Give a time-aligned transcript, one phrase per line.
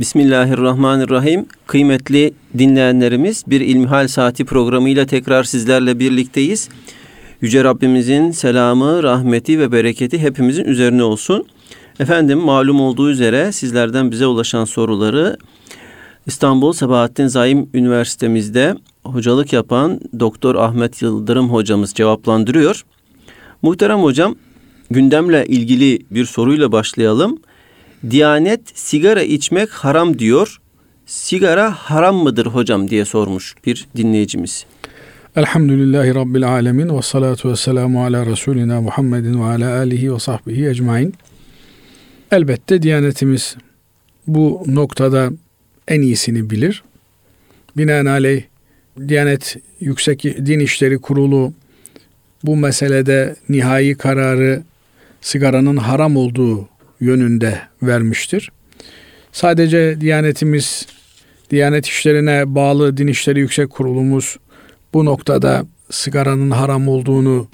[0.00, 1.46] Bismillahirrahmanirrahim.
[1.66, 6.68] Kıymetli dinleyenlerimiz bir İlmihal Saati programıyla tekrar sizlerle birlikteyiz.
[7.40, 11.46] Yüce Rabbimizin selamı, rahmeti ve bereketi hepimizin üzerine olsun.
[12.00, 15.36] Efendim malum olduğu üzere sizlerden bize ulaşan soruları
[16.26, 18.74] İstanbul Sabahattin Zaim Üniversitemizde
[19.04, 22.84] hocalık yapan Doktor Ahmet Yıldırım hocamız cevaplandırıyor.
[23.62, 24.34] Muhterem hocam
[24.90, 27.38] gündemle ilgili bir soruyla başlayalım.
[28.10, 30.58] Diyanet sigara içmek haram diyor.
[31.06, 34.66] Sigara haram mıdır hocam diye sormuş bir dinleyicimiz.
[35.36, 40.68] Elhamdülillahi Rabbil Alemin ve salatu ve selamu ala Resulina Muhammedin ve ala alihi ve sahbihi
[40.68, 41.14] ecmain.
[42.30, 43.56] Elbette Diyanetimiz
[44.26, 45.30] bu noktada
[45.88, 46.82] en iyisini bilir.
[47.76, 48.42] Binaenaleyh
[49.08, 51.52] Diyanet Yüksek Din İşleri Kurulu
[52.44, 54.62] bu meselede nihai kararı
[55.20, 56.68] sigaranın haram olduğu
[57.02, 58.52] yönünde vermiştir.
[59.32, 60.86] Sadece Diyanetimiz,
[61.50, 64.36] Diyanet işlerine bağlı Din İşleri Yüksek Kurulumuz
[64.94, 67.48] bu noktada sigaranın haram olduğunu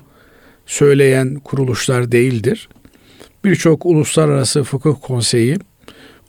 [0.66, 2.68] söyleyen kuruluşlar değildir.
[3.44, 5.58] Birçok uluslararası fıkıh konseyi,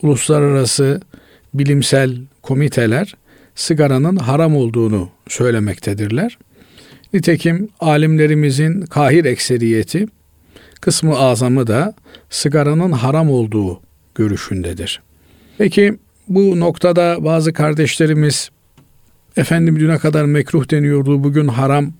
[0.01, 1.01] uluslararası
[1.53, 3.15] bilimsel komiteler
[3.55, 6.37] sigaranın haram olduğunu söylemektedirler.
[7.13, 10.07] Nitekim alimlerimizin kahir ekseriyeti
[10.81, 11.93] kısmı azamı da
[12.29, 13.81] sigaranın haram olduğu
[14.15, 15.01] görüşündedir.
[15.57, 18.49] Peki bu noktada bazı kardeşlerimiz
[19.37, 21.93] efendim düne kadar mekruh deniyordu bugün haram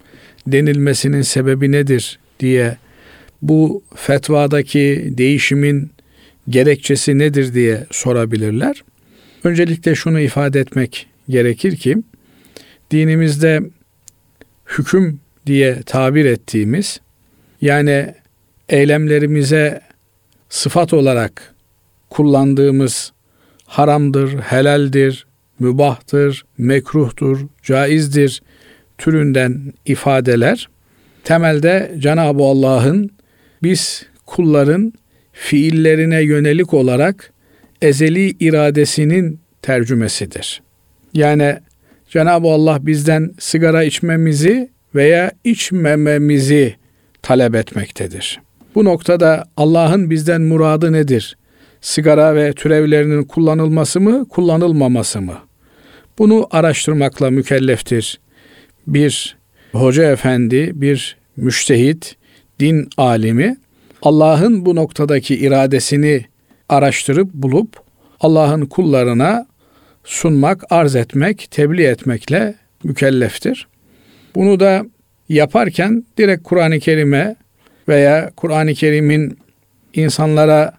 [0.47, 2.77] denilmesinin sebebi nedir diye
[3.41, 5.91] bu fetvadaki değişimin
[6.49, 8.83] gerekçesi nedir diye sorabilirler.
[9.43, 11.97] Öncelikle şunu ifade etmek gerekir ki
[12.91, 13.61] dinimizde
[14.77, 16.99] hüküm diye tabir ettiğimiz
[17.61, 18.14] yani
[18.70, 19.81] eylemlerimize
[20.50, 21.56] sıfat olarak
[22.09, 23.11] kullandığımız
[23.66, 25.26] haramdır, helaldir,
[25.59, 28.42] mübahtır, mekruhtur, caizdir
[28.98, 30.70] türünden ifadeler
[31.23, 33.10] temelde Cenab-ı Allah'ın
[33.64, 34.93] biz kulların
[35.33, 37.33] fiillerine yönelik olarak
[37.82, 40.61] ezeli iradesinin tercümesidir.
[41.14, 41.58] Yani
[42.10, 46.76] Cenab-ı Allah bizden sigara içmemizi veya içmememizi
[47.22, 48.39] talep etmektedir.
[48.75, 51.37] Bu noktada Allah'ın bizden muradı nedir?
[51.81, 55.35] Sigara ve türevlerinin kullanılması mı, kullanılmaması mı?
[56.17, 58.19] Bunu araştırmakla mükelleftir.
[58.87, 59.37] Bir
[59.71, 62.15] hoca efendi, bir müştehit,
[62.59, 63.57] din alimi
[64.02, 66.25] Allah'ın bu noktadaki iradesini
[66.69, 67.77] araştırıp bulup
[68.19, 69.47] Allah'ın kullarına
[70.03, 73.67] sunmak, arz etmek, tebliğ etmekle mükelleftir.
[74.36, 74.86] Bunu da
[75.30, 77.36] yaparken direkt Kur'an-ı Kerim'e
[77.89, 79.38] veya Kur'an-ı Kerim'in
[79.94, 80.73] insanlara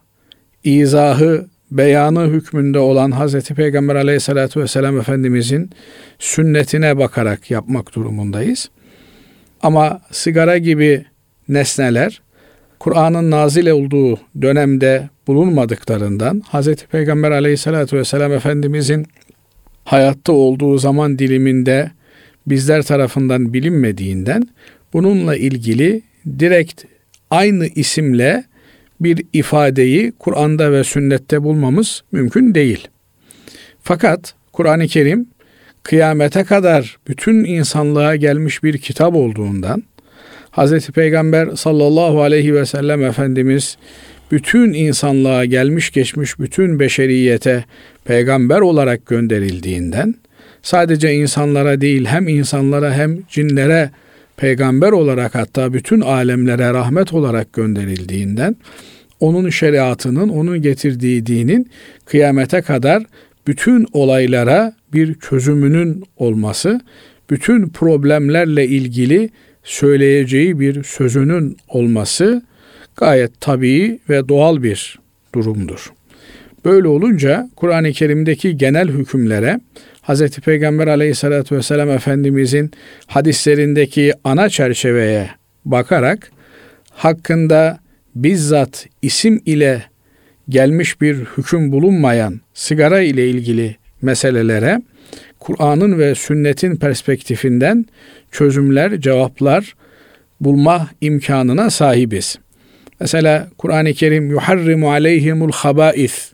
[0.65, 3.48] izahı, beyanı hükmünde olan Hz.
[3.48, 5.70] Peygamber aleyhissalatü vesselam Efendimizin
[6.19, 8.70] sünnetine bakarak yapmak durumundayız.
[9.62, 11.04] Ama sigara gibi
[11.49, 12.22] nesneler
[12.78, 16.75] Kur'an'ın nazil olduğu dönemde bulunmadıklarından Hz.
[16.75, 19.06] Peygamber aleyhissalatü vesselam Efendimizin
[19.84, 21.91] hayatta olduğu zaman diliminde
[22.47, 24.49] bizler tarafından bilinmediğinden
[24.93, 26.03] bununla ilgili
[26.38, 26.84] direkt
[27.30, 28.44] aynı isimle
[29.00, 32.88] bir ifadeyi Kur'an'da ve sünnette bulmamız mümkün değil.
[33.82, 35.26] Fakat Kur'an-ı Kerim
[35.82, 39.82] kıyamete kadar bütün insanlığa gelmiş bir kitap olduğundan
[40.52, 40.90] Hz.
[40.90, 43.76] Peygamber sallallahu aleyhi ve sellem Efendimiz
[44.30, 47.64] bütün insanlığa gelmiş geçmiş bütün beşeriyete
[48.04, 50.14] peygamber olarak gönderildiğinden
[50.62, 53.90] sadece insanlara değil hem insanlara hem cinlere
[54.40, 58.56] peygamber olarak hatta bütün alemlere rahmet olarak gönderildiğinden
[59.20, 61.70] onun şeriatının, onun getirdiği dinin
[62.04, 63.02] kıyamete kadar
[63.46, 66.80] bütün olaylara bir çözümünün olması,
[67.30, 69.30] bütün problemlerle ilgili
[69.64, 72.42] söyleyeceği bir sözünün olması
[72.96, 74.98] gayet tabii ve doğal bir
[75.34, 75.92] durumdur.
[76.64, 79.60] Böyle olunca Kur'an-ı Kerim'deki genel hükümlere
[80.02, 80.31] Hz.
[80.31, 82.70] Peygamber aleyhissalatü vesselam Efendimizin
[83.06, 85.31] hadislerindeki ana çerçeveye
[85.64, 86.31] bakarak
[86.91, 87.81] hakkında
[88.14, 89.82] bizzat isim ile
[90.49, 94.82] gelmiş bir hüküm bulunmayan sigara ile ilgili meselelere
[95.41, 97.87] Kur'an'ın ve sünnetin perspektifinden
[98.31, 99.75] çözümler, cevaplar
[100.41, 102.38] bulma imkanına sahibiz.
[103.00, 106.32] Mesela Kur'an-ı Kerim yuharrimu aleyhimul habais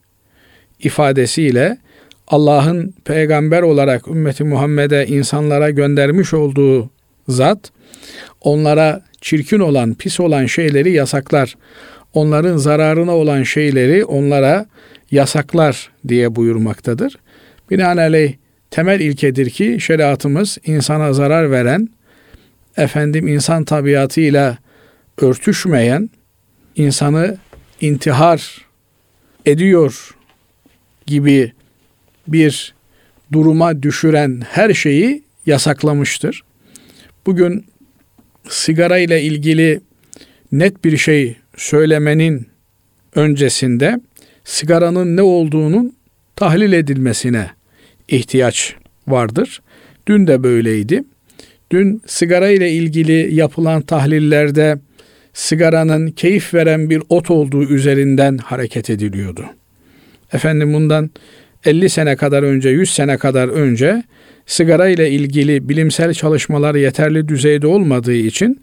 [0.81, 1.79] ifadesiyle
[2.26, 6.90] Allah'ın peygamber olarak ümmeti Muhammed'e insanlara göndermiş olduğu
[7.28, 7.70] zat
[8.40, 11.55] onlara çirkin olan, pis olan şeyleri yasaklar.
[12.14, 14.67] Onların zararına olan şeyleri onlara
[15.11, 17.19] yasaklar diye buyurmaktadır.
[17.70, 18.34] Binaenaleyh
[18.70, 21.88] temel ilkedir ki şeriatımız insana zarar veren,
[22.76, 24.58] efendim insan tabiatıyla
[25.19, 26.11] örtüşmeyen,
[26.76, 27.37] insanı
[27.81, 28.67] intihar
[29.46, 30.17] ediyor
[31.06, 31.52] gibi
[32.28, 32.75] bir
[33.32, 36.43] duruma düşüren her şeyi yasaklamıştır.
[37.26, 37.64] Bugün
[38.49, 39.81] sigara ile ilgili
[40.52, 42.46] net bir şey söylemenin
[43.14, 44.00] öncesinde
[44.44, 45.96] sigaranın ne olduğunun
[46.37, 47.50] tahlil edilmesine
[48.08, 48.75] ihtiyaç
[49.08, 49.62] vardır.
[50.06, 51.05] Dün de böyleydi.
[51.70, 54.78] Dün sigara ile ilgili yapılan tahlillerde
[55.32, 59.44] sigaranın keyif veren bir ot olduğu üzerinden hareket ediliyordu.
[60.32, 61.11] Efendim bundan
[61.64, 64.03] 50 sene kadar önce, 100 sene kadar önce
[64.47, 68.62] sigara ile ilgili bilimsel çalışmalar yeterli düzeyde olmadığı için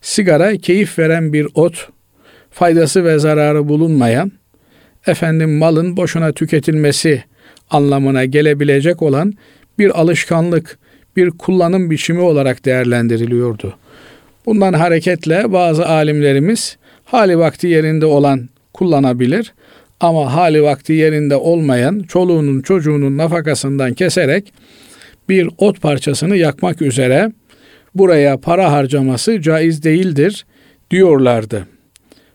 [0.00, 1.88] sigara keyif veren bir ot,
[2.50, 4.32] faydası ve zararı bulunmayan,
[5.06, 7.24] efendim malın boşuna tüketilmesi
[7.70, 9.34] anlamına gelebilecek olan
[9.78, 10.78] bir alışkanlık,
[11.16, 13.76] bir kullanım biçimi olarak değerlendiriliyordu.
[14.46, 19.54] Bundan hareketle bazı alimlerimiz hali vakti yerinde olan kullanabilir
[20.00, 24.52] ama hali vakti yerinde olmayan çoluğunun çocuğunun nafakasından keserek
[25.28, 27.32] bir ot parçasını yakmak üzere
[27.94, 30.46] buraya para harcaması caiz değildir
[30.90, 31.66] diyorlardı.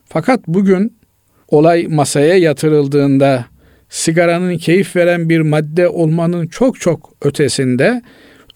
[0.04, 0.96] Fakat bugün
[1.48, 3.44] olay masaya yatırıldığında
[3.88, 8.02] sigaranın keyif veren bir madde olmanın çok çok ötesinde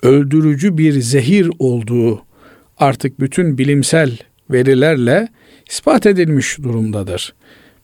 [0.02, 2.22] öldürücü bir zehir olduğu
[2.78, 4.18] artık bütün bilimsel
[4.50, 5.28] verilerle
[5.70, 7.34] ispat edilmiş durumdadır.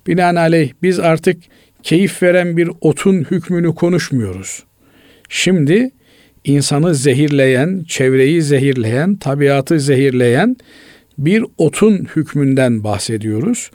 [0.06, 1.43] Binaenaleyh biz artık
[1.82, 4.64] keyif veren bir otun hükmünü konuşmuyoruz.
[5.29, 5.91] Şimdi
[6.44, 10.56] insanı zehirleyen, çevreyi zehirleyen, tabiatı zehirleyen
[11.19, 13.70] bir otun hükmünden bahsediyoruz.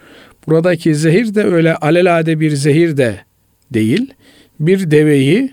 [0.48, 3.20] Buradaki zehir de öyle alelade bir zehir de
[3.74, 4.14] değil.
[4.60, 5.52] Bir deveyi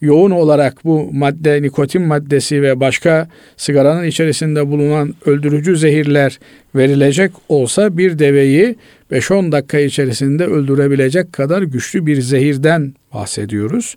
[0.00, 6.38] yoğun olarak bu madde, nikotin maddesi ve başka sigaranın içerisinde bulunan öldürücü zehirler
[6.74, 8.76] verilecek olsa bir deveyi
[9.12, 13.96] 5-10 dakika içerisinde öldürebilecek kadar güçlü bir zehirden bahsediyoruz.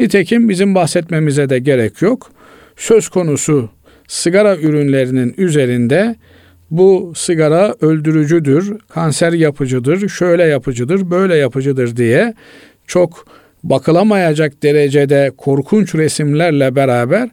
[0.00, 2.30] Nitekim bizim bahsetmemize de gerek yok.
[2.76, 3.70] Söz konusu
[4.08, 6.16] sigara ürünlerinin üzerinde
[6.70, 12.34] bu sigara öldürücüdür, kanser yapıcıdır, şöyle yapıcıdır, böyle yapıcıdır diye
[12.86, 13.26] çok
[13.62, 17.28] bakılamayacak derecede korkunç resimlerle beraber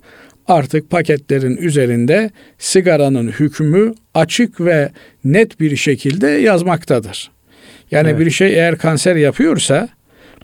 [0.47, 4.91] artık paketlerin üzerinde sigaranın hükmü açık ve
[5.23, 7.31] net bir şekilde yazmaktadır.
[7.91, 8.19] Yani evet.
[8.19, 9.89] bir şey eğer kanser yapıyorsa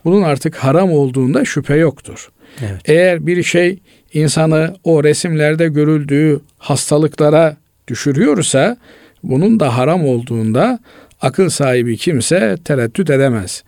[0.05, 2.29] bunun artık haram olduğunda şüphe yoktur.
[2.61, 2.81] Evet.
[2.85, 3.79] Eğer bir şey
[4.13, 7.57] insanı o resimlerde görüldüğü hastalıklara
[7.87, 8.77] düşürüyorsa
[9.23, 10.79] bunun da haram olduğunda
[11.21, 13.63] akıl sahibi kimse tereddüt edemez.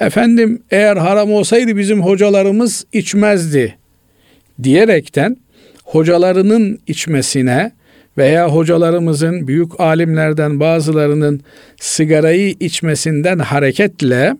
[0.00, 3.76] Efendim eğer haram olsaydı bizim hocalarımız içmezdi
[4.62, 5.36] diyerekten
[5.90, 7.72] hocalarının içmesine
[8.18, 11.40] veya hocalarımızın büyük alimlerden bazılarının
[11.80, 14.36] sigarayı içmesinden hareketle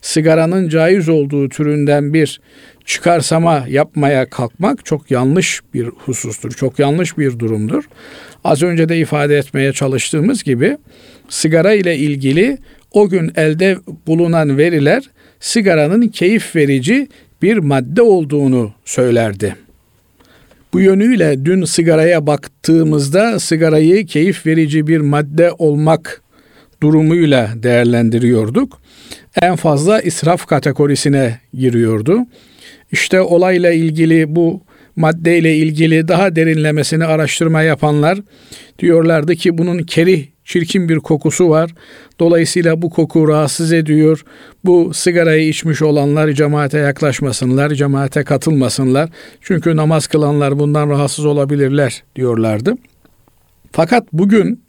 [0.00, 2.40] sigaranın caiz olduğu türünden bir
[2.84, 6.50] çıkarsama yapmaya kalkmak çok yanlış bir husustur.
[6.50, 7.84] Çok yanlış bir durumdur.
[8.44, 10.76] Az önce de ifade etmeye çalıştığımız gibi
[11.28, 12.58] sigara ile ilgili
[12.90, 15.02] o gün elde bulunan veriler
[15.40, 17.08] sigaranın keyif verici
[17.42, 19.67] bir madde olduğunu söylerdi.
[20.72, 26.22] Bu yönüyle dün sigaraya baktığımızda sigarayı keyif verici bir madde olmak
[26.82, 28.80] durumuyla değerlendiriyorduk.
[29.42, 32.20] En fazla israf kategorisine giriyordu.
[32.92, 34.62] İşte olayla ilgili bu
[34.96, 38.18] maddeyle ilgili daha derinlemesine araştırma yapanlar
[38.78, 41.74] diyorlardı ki bunun kerih çirkin bir kokusu var.
[42.20, 44.24] Dolayısıyla bu koku rahatsız ediyor.
[44.64, 49.10] Bu sigarayı içmiş olanlar cemaate yaklaşmasınlar, cemaate katılmasınlar.
[49.40, 52.74] Çünkü namaz kılanlar bundan rahatsız olabilirler diyorlardı.
[53.72, 54.62] Fakat bugün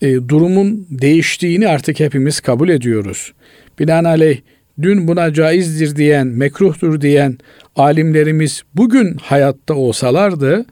[0.00, 3.32] e, durumun değiştiğini artık hepimiz kabul ediyoruz.
[3.78, 4.40] Binaenaleyh
[4.82, 7.38] dün buna caizdir diyen, mekruhtur diyen
[7.76, 10.66] alimlerimiz bugün hayatta olsalardı,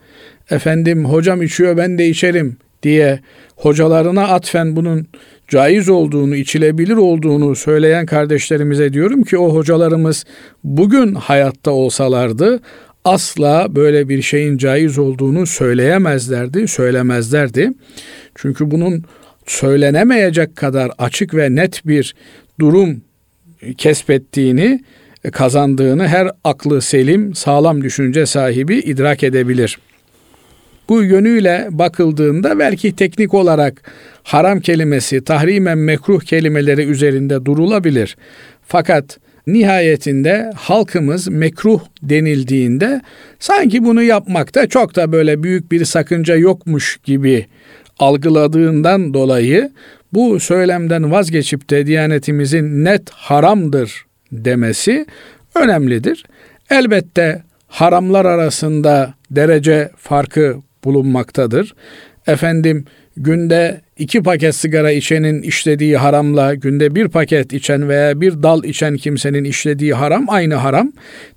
[0.49, 3.19] efendim hocam içiyor ben de içerim diye
[3.55, 5.07] hocalarına atfen bunun
[5.47, 10.25] caiz olduğunu, içilebilir olduğunu söyleyen kardeşlerimize diyorum ki o hocalarımız
[10.63, 12.59] bugün hayatta olsalardı
[13.07, 17.71] asla böyle bir şeyin caiz olduğunu söyleyemezlerdi, söylemezlerdi.
[18.35, 19.03] Çünkü bunun
[19.45, 22.15] söylenemeyecek kadar açık ve net bir
[22.59, 23.01] durum
[23.77, 24.83] kesbettiğini,
[25.31, 29.77] kazandığını her aklı selim, sağlam düşünce sahibi idrak edebilir.
[30.89, 33.81] Bu yönüyle bakıldığında belki teknik olarak
[34.23, 38.17] haram kelimesi, tahrimen mekruh kelimeleri üzerinde durulabilir.
[38.67, 43.01] Fakat nihayetinde halkımız mekruh denildiğinde
[43.39, 47.45] sanki bunu yapmakta çok da böyle büyük bir sakınca yokmuş gibi
[47.99, 49.71] algıladığından dolayı
[50.13, 55.05] bu söylemden vazgeçip de Diyanetimizin net haramdır demesi
[55.55, 56.25] önemlidir.
[56.69, 60.55] Elbette haramlar arasında derece farkı
[60.87, 61.75] bulunmaktadır.
[62.27, 62.85] Efendim
[63.17, 68.97] günde iki paket sigara içenin işlediği haramla günde bir paket içen veya bir dal içen
[68.97, 70.91] kimsenin işlediği haram aynı haram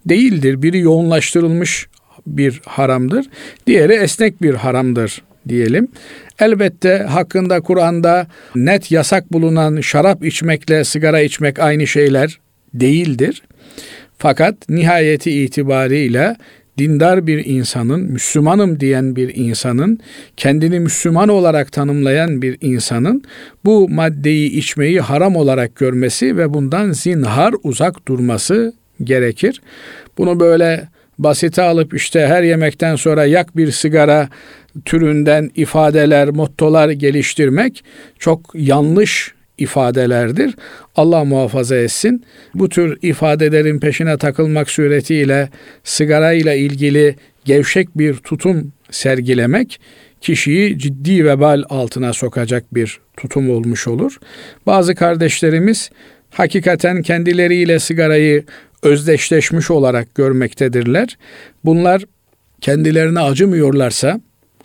[0.06, 0.62] değildir.
[0.62, 1.86] Biri yoğunlaştırılmış
[2.26, 3.26] bir haramdır.
[3.66, 5.88] Diğeri esnek bir haramdır diyelim.
[6.38, 12.38] Elbette hakkında Kur'an'da net yasak bulunan şarap içmekle sigara içmek aynı şeyler
[12.74, 13.42] değildir.
[14.18, 16.36] Fakat nihayeti itibariyle
[16.80, 19.98] dindar bir insanın, Müslümanım diyen bir insanın,
[20.36, 23.22] kendini Müslüman olarak tanımlayan bir insanın
[23.64, 28.72] bu maddeyi içmeyi haram olarak görmesi ve bundan zinhar uzak durması
[29.04, 29.62] gerekir.
[30.18, 34.28] Bunu böyle basite alıp işte her yemekten sonra yak bir sigara
[34.84, 37.84] türünden ifadeler, mottolar geliştirmek
[38.18, 40.54] çok yanlış ifadelerdir.
[40.96, 42.24] Allah muhafaza etsin.
[42.54, 45.48] Bu tür ifadelerin peşine takılmak suretiyle
[45.84, 49.80] sigara ile ilgili gevşek bir tutum sergilemek
[50.20, 54.16] kişiyi ciddi vebal altına sokacak bir tutum olmuş olur.
[54.66, 55.90] Bazı kardeşlerimiz
[56.30, 58.44] hakikaten kendileriyle sigarayı
[58.82, 61.18] özdeşleşmiş olarak görmektedirler.
[61.64, 62.04] Bunlar
[62.60, 64.20] kendilerine acımıyorlarsa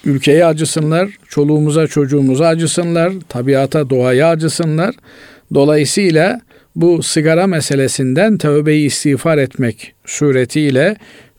[0.06, 4.96] ülkeye acısınlar, çoluğumuza çocuğumuza acısınlar, tabiata doğaya acısınlar.
[5.54, 6.42] Dolayısıyla
[6.76, 10.96] bu sigara meselesinden tövbeyi istiğfar etmek suretiyle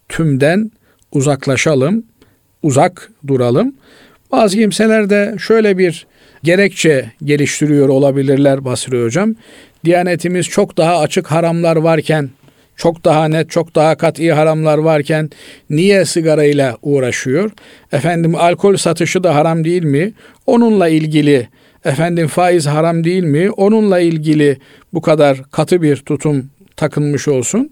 [0.09, 0.71] tümden
[1.13, 2.05] uzaklaşalım,
[2.63, 3.75] uzak duralım.
[4.33, 6.07] Bazı kimseler de şöyle bir
[6.43, 9.35] gerekçe geliştiriyor olabilirler Basri Hocam.
[9.85, 12.31] Diyanetimiz çok daha açık haramlar varken,
[12.77, 15.31] çok daha net, çok daha kat'i haramlar varken
[15.71, 17.51] niye sigarayla uğraşıyor?
[17.93, 20.13] Efendim alkol satışı da haram değil mi?
[20.47, 21.49] Onunla ilgili
[21.85, 23.51] efendim faiz haram değil mi?
[23.51, 24.59] Onunla ilgili
[24.93, 27.71] bu kadar katı bir tutum takınmış olsun.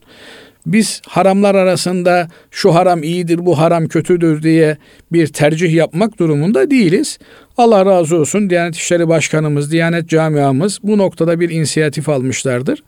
[0.67, 4.77] Biz haramlar arasında şu haram iyidir, bu haram kötüdür diye
[5.13, 7.19] bir tercih yapmak durumunda değiliz.
[7.57, 12.83] Allah razı olsun Diyanet İşleri Başkanımız, Diyanet Camiamız bu noktada bir inisiyatif almışlardır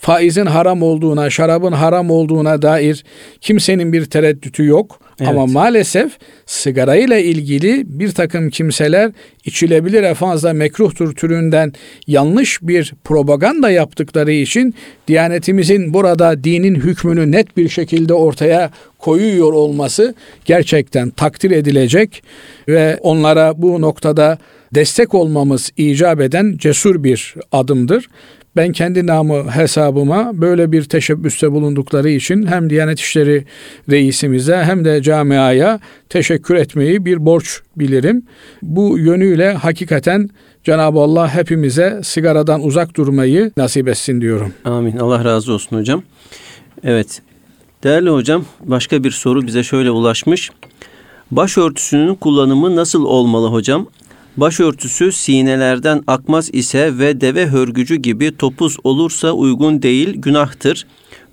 [0.00, 3.04] faizin haram olduğuna, şarabın haram olduğuna dair
[3.40, 5.00] kimsenin bir tereddütü yok.
[5.20, 5.30] Evet.
[5.30, 6.12] Ama maalesef
[6.46, 9.12] sigarayla ilgili bir takım kimseler
[9.44, 11.72] içilebilir en fazla mekruhtur türünden
[12.06, 14.74] yanlış bir propaganda yaptıkları için
[15.08, 20.14] Diyanetimizin burada dinin hükmünü net bir şekilde ortaya koyuyor olması
[20.44, 22.22] gerçekten takdir edilecek
[22.68, 24.38] ve onlara bu noktada
[24.74, 28.08] destek olmamız icap eden cesur bir adımdır.
[28.58, 33.44] Ben kendi namı hesabıma böyle bir teşebbüste bulundukları için hem Diyanet İşleri
[33.90, 38.22] reisimize hem de camiaya teşekkür etmeyi bir borç bilirim.
[38.62, 40.30] Bu yönüyle hakikaten
[40.64, 44.52] Cenab-ı Allah hepimize sigaradan uzak durmayı nasip etsin diyorum.
[44.64, 44.96] Amin.
[44.96, 46.02] Allah razı olsun hocam.
[46.84, 47.22] Evet.
[47.84, 50.50] Değerli hocam başka bir soru bize şöyle ulaşmış.
[51.30, 53.86] Başörtüsünün kullanımı nasıl olmalı hocam?
[54.40, 60.86] Başörtüsü sinelerden akmaz ise ve deve hörgücü gibi topuz olursa uygun değil, günahtır.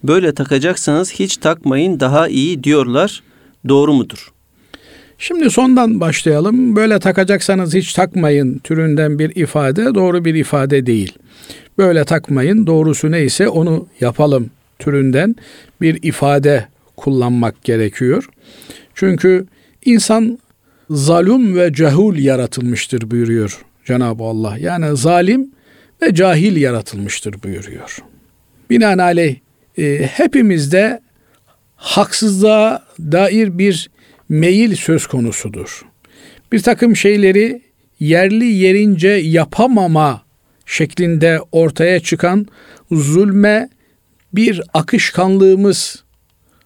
[0.03, 3.23] Böyle takacaksanız hiç takmayın daha iyi diyorlar.
[3.67, 4.31] Doğru mudur?
[5.17, 6.75] Şimdi sondan başlayalım.
[6.75, 11.13] Böyle takacaksanız hiç takmayın türünden bir ifade doğru bir ifade değil.
[11.77, 15.35] Böyle takmayın doğrusu neyse onu yapalım türünden
[15.81, 18.29] bir ifade kullanmak gerekiyor.
[18.95, 19.45] Çünkü
[19.85, 20.39] insan
[20.89, 24.57] zalum ve cehul yaratılmıştır buyuruyor Cenab-ı Allah.
[24.57, 25.51] Yani zalim
[26.01, 27.97] ve cahil yaratılmıştır buyuruyor.
[28.69, 29.35] Binaenaleyh
[29.77, 31.01] e, hepimizde
[31.75, 33.89] haksızlığa dair bir
[34.29, 35.85] meyil söz konusudur.
[36.51, 37.61] Bir takım şeyleri
[37.99, 40.21] yerli yerince yapamama
[40.65, 42.47] şeklinde ortaya çıkan
[42.91, 43.69] zulme
[44.33, 46.03] bir akışkanlığımız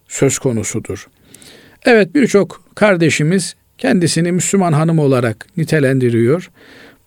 [0.07, 1.07] söz konusudur.
[1.85, 6.51] Evet birçok kardeşimiz kendisini Müslüman hanım olarak nitelendiriyor.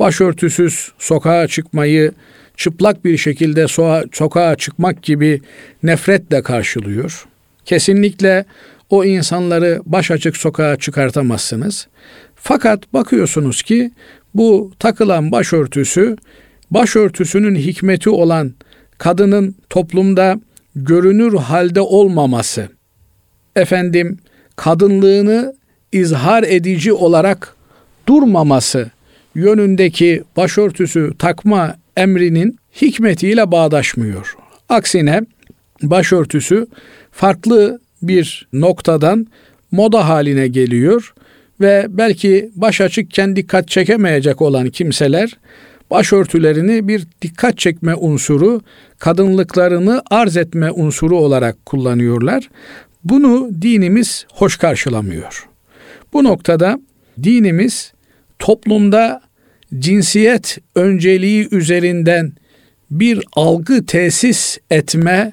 [0.00, 2.12] Başörtüsüz sokağa çıkmayı
[2.57, 5.41] çıplak bir şekilde soğa, sokağa çıkmak gibi
[5.83, 7.26] nefretle karşılıyor.
[7.64, 8.45] Kesinlikle
[8.91, 11.88] o insanları baş açık sokağa çıkartamazsınız.
[12.37, 13.91] Fakat bakıyorsunuz ki
[14.35, 16.17] bu takılan başörtüsü
[16.71, 18.55] başörtüsünün hikmeti olan
[18.99, 20.41] kadının toplumda
[20.76, 22.69] görünür halde olmaması,
[23.57, 24.19] efendim
[24.57, 25.55] kadınlığını
[25.92, 27.56] izhar edici olarak
[28.08, 28.90] durmaması
[29.34, 34.37] yönündeki başörtüsü takma emrinin hikmetiyle bağdaşmıyor.
[34.68, 35.20] Aksine
[35.82, 36.66] başörtüsü
[37.11, 39.26] farklı bir noktadan
[39.70, 41.14] moda haline geliyor
[41.61, 45.38] ve belki baş açıkken dikkat çekemeyecek olan kimseler
[45.90, 48.61] başörtülerini bir dikkat çekme unsuru,
[48.99, 52.50] kadınlıklarını arz etme unsuru olarak kullanıyorlar.
[53.04, 55.51] Bunu dinimiz hoş karşılamıyor.
[56.12, 56.81] Bu noktada
[57.23, 57.92] dinimiz
[58.38, 59.21] toplumda
[59.78, 62.33] cinsiyet önceliği üzerinden
[62.90, 65.33] bir algı tesis etme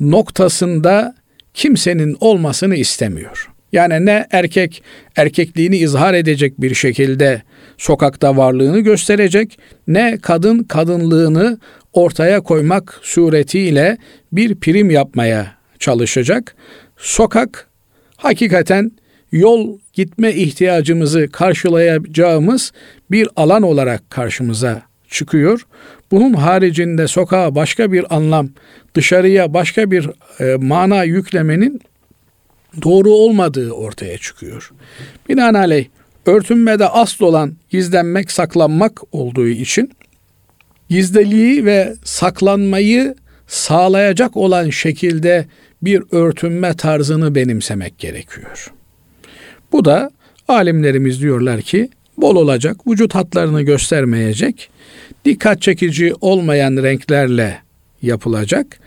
[0.00, 1.14] noktasında
[1.54, 3.50] kimsenin olmasını istemiyor.
[3.72, 4.82] Yani ne erkek
[5.16, 7.42] erkekliğini izhar edecek bir şekilde
[7.78, 9.58] sokakta varlığını gösterecek
[9.88, 11.58] ne kadın kadınlığını
[11.92, 13.98] ortaya koymak suretiyle
[14.32, 16.56] bir prim yapmaya çalışacak.
[16.96, 17.68] Sokak
[18.16, 18.90] hakikaten
[19.32, 22.72] yol gitme ihtiyacımızı karşılayacağımız
[23.10, 25.66] bir alan olarak karşımıza çıkıyor.
[26.10, 28.48] Bunun haricinde sokağa başka bir anlam,
[28.94, 31.80] dışarıya başka bir e, mana yüklemenin
[32.82, 34.72] doğru olmadığı ortaya çıkıyor.
[35.28, 35.86] Binaenaleyh
[36.26, 39.90] örtünmede asıl olan gizlenmek, saklanmak olduğu için
[40.88, 43.14] gizliliği ve saklanmayı
[43.46, 45.46] sağlayacak olan şekilde
[45.82, 48.75] bir örtünme tarzını benimsemek gerekiyor.
[49.72, 50.10] Bu da
[50.48, 54.70] alimlerimiz diyorlar ki bol olacak, vücut hatlarını göstermeyecek,
[55.24, 57.58] dikkat çekici olmayan renklerle
[58.02, 58.78] yapılacak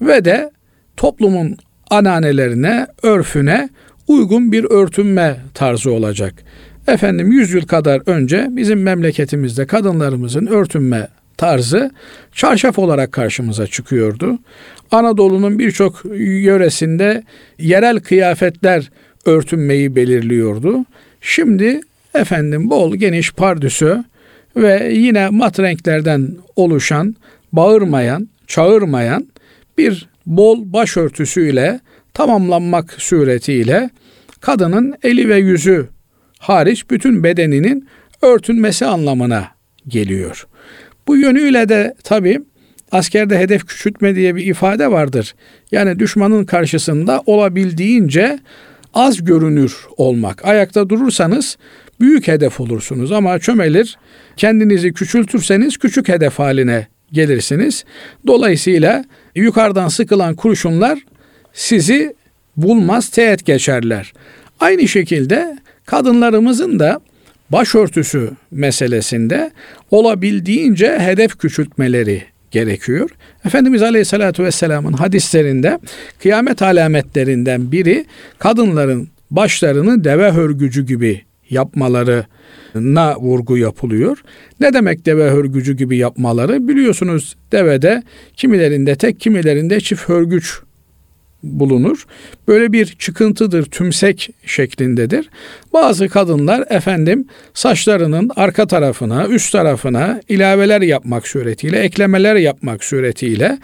[0.00, 0.50] ve de
[0.96, 1.56] toplumun
[1.90, 3.68] ananelerine, örfüne
[4.08, 6.34] uygun bir örtünme tarzı olacak.
[6.88, 11.90] Efendim 100 yıl kadar önce bizim memleketimizde kadınlarımızın örtünme tarzı
[12.32, 14.38] çarşaf olarak karşımıza çıkıyordu.
[14.90, 17.22] Anadolu'nun birçok yöresinde
[17.58, 18.90] yerel kıyafetler
[19.26, 20.84] örtünmeyi belirliyordu.
[21.20, 21.80] Şimdi
[22.14, 24.04] efendim bol geniş pardüsü
[24.56, 27.16] ve yine mat renklerden oluşan,
[27.52, 29.26] bağırmayan, çağırmayan
[29.78, 31.80] bir bol başörtüsüyle
[32.14, 33.90] tamamlanmak suretiyle
[34.40, 35.88] kadının eli ve yüzü
[36.38, 37.88] hariç bütün bedeninin
[38.22, 39.48] örtünmesi anlamına
[39.88, 40.46] geliyor.
[41.08, 42.40] Bu yönüyle de tabi
[42.92, 45.34] askerde hedef küçültme diye bir ifade vardır.
[45.72, 48.38] Yani düşmanın karşısında olabildiğince
[48.96, 50.44] az görünür olmak.
[50.44, 51.56] Ayakta durursanız
[52.00, 53.98] büyük hedef olursunuz ama çömelir
[54.36, 57.84] kendinizi küçültürseniz küçük hedef haline gelirsiniz.
[58.26, 59.04] Dolayısıyla
[59.34, 60.98] yukarıdan sıkılan kurşunlar
[61.52, 62.14] sizi
[62.56, 64.12] bulmaz, teğet geçerler.
[64.60, 67.00] Aynı şekilde kadınlarımızın da
[67.50, 69.50] başörtüsü meselesinde
[69.90, 72.22] olabildiğince hedef küçültmeleri
[72.56, 73.10] gerekiyor.
[73.44, 75.78] Efendimiz Aleyhisselatü Vesselam'ın hadislerinde
[76.22, 78.04] kıyamet alametlerinden biri
[78.38, 84.18] kadınların başlarını deve hörgücü gibi yapmalarına vurgu yapılıyor.
[84.60, 86.68] Ne demek deve hörgücü gibi yapmaları?
[86.68, 88.02] Biliyorsunuz devede
[88.36, 90.60] kimilerinde tek kimilerinde çift hörgüç
[91.46, 92.06] bulunur.
[92.48, 95.30] Böyle bir çıkıntıdır, tümsek şeklindedir.
[95.72, 103.58] Bazı kadınlar efendim saçlarının arka tarafına, üst tarafına ilaveler yapmak suretiyle, eklemeler yapmak suretiyle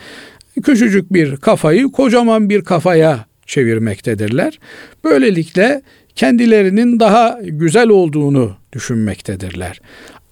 [0.63, 4.59] küçücük bir kafayı kocaman bir kafaya çevirmektedirler.
[5.05, 5.83] Böylelikle
[6.15, 9.81] kendilerinin daha güzel olduğunu düşünmektedirler.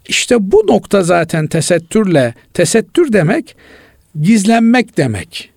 [0.09, 3.57] İşte bu nokta zaten tesettürle, tesettür demek
[4.21, 5.51] gizlenmek demek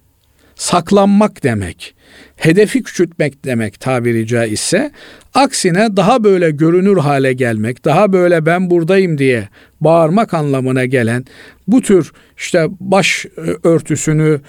[0.64, 1.96] saklanmak demek,
[2.36, 4.92] hedefi küçültmek demek tabiri caizse,
[5.34, 9.50] aksine daha böyle görünür hale gelmek, daha böyle ben buradayım diye
[9.82, 11.26] bağırmak anlamına gelen
[11.68, 14.42] bu tür işte baş e, örtüsünü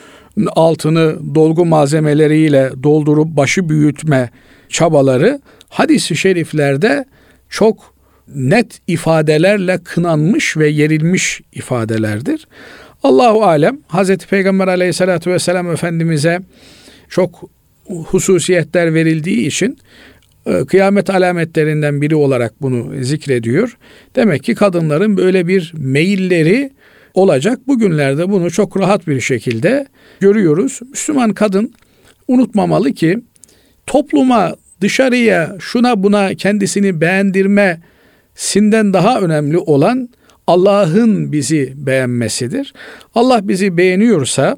[0.49, 4.31] altını dolgu malzemeleriyle doldurup başı büyütme
[4.69, 7.05] çabaları hadis-i şeriflerde
[7.49, 7.95] çok
[8.35, 12.47] net ifadelerle kınanmış ve yerilmiş ifadelerdir.
[13.05, 16.41] Allahu alem Hazreti Peygamber aleyhissalatü vesselam Efendimiz'e
[17.09, 17.51] çok
[17.87, 19.79] hususiyetler verildiği için
[20.47, 23.77] e, kıyamet alametlerinden biri olarak bunu zikrediyor.
[24.17, 26.71] Demek ki kadınların böyle bir meyilleri
[27.15, 27.59] olacak.
[27.67, 29.87] Bugünlerde bunu çok rahat bir şekilde
[30.21, 30.81] görüyoruz.
[30.91, 31.75] Müslüman kadın
[32.29, 33.19] unutmamalı ki
[33.87, 37.81] topluma, dışarıya, şuna buna kendisini beğendirme
[38.35, 40.09] sinden daha önemli olan
[40.47, 42.75] Allah'ın bizi beğenmesidir.
[43.15, 44.57] Allah bizi beğeniyorsa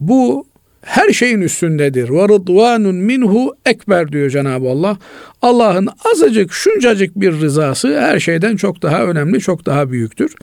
[0.00, 0.46] bu
[0.82, 2.10] her şeyin üstündedir.
[2.10, 4.98] Ve rıdvanun minhu ekber diyor Cenab-ı Allah.
[5.42, 10.34] Allah'ın azıcık şuncacık bir rızası her şeyden çok daha önemli, çok daha büyüktür.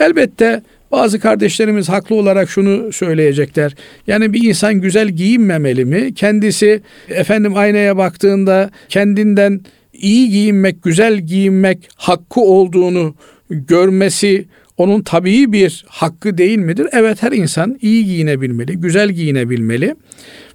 [0.00, 3.74] Elbette bazı kardeşlerimiz haklı olarak şunu söyleyecekler.
[4.06, 6.14] Yani bir insan güzel giyinmemeli mi?
[6.14, 9.60] Kendisi efendim aynaya baktığında kendinden
[9.92, 13.14] iyi giyinmek, güzel giyinmek hakkı olduğunu
[13.50, 16.86] görmesi onun tabii bir hakkı değil midir?
[16.92, 19.94] Evet her insan iyi giyinebilmeli, güzel giyinebilmeli.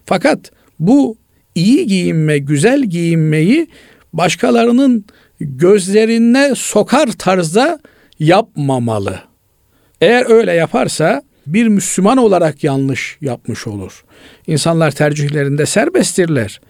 [0.06, 1.18] Fakat bu
[1.56, 3.68] iyi giyinme, güzel giyinmeyi
[4.14, 5.06] başkalarının
[5.40, 7.80] gözlerine sokar tarzda
[8.20, 9.20] yapmamalı.
[10.02, 14.04] Eğer öyle yaparsa bir Müslüman olarak yanlış yapmış olur.
[14.48, 16.62] İnsanlar tercihlerinde serbesttirler.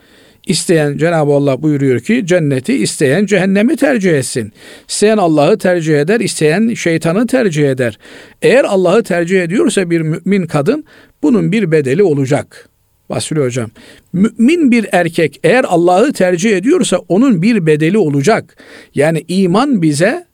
[0.46, 4.54] İsteyen Cenab-ı Allah buyuruyor ki cenneti isteyen cehennemi tercih etsin.
[4.88, 8.00] İsteyen Allah'ı tercih eder, isteyen şeytanı tercih eder.
[8.42, 10.86] Eğer Allah'ı tercih ediyorsa bir mümin kadın
[11.24, 12.70] bunun bir bedeli olacak.
[13.10, 13.70] Basri hocam.
[14.14, 18.58] Mümin bir erkek eğer Allah'ı tercih ediyorsa onun bir bedeli olacak.
[18.96, 20.26] Yani iman bize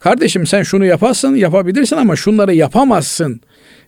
[0.00, 3.40] kardeşim sen şunu yaparsın yapabilirsin ama şunları yapamazsın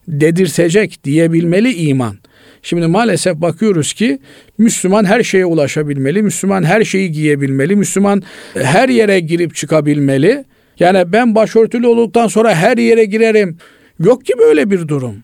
[0.08, 2.16] dedirtecek diyebilmeli iman.
[2.62, 4.18] Şimdi maalesef bakıyoruz ki
[4.58, 8.22] Müslüman her şeye ulaşabilmeli, Müslüman her şeyi giyebilmeli, Müslüman
[8.54, 10.44] her yere girip çıkabilmeli.
[10.78, 13.58] Yani ben başörtülü olduktan sonra her yere girerim.
[14.00, 15.14] Yok ki böyle bir durum.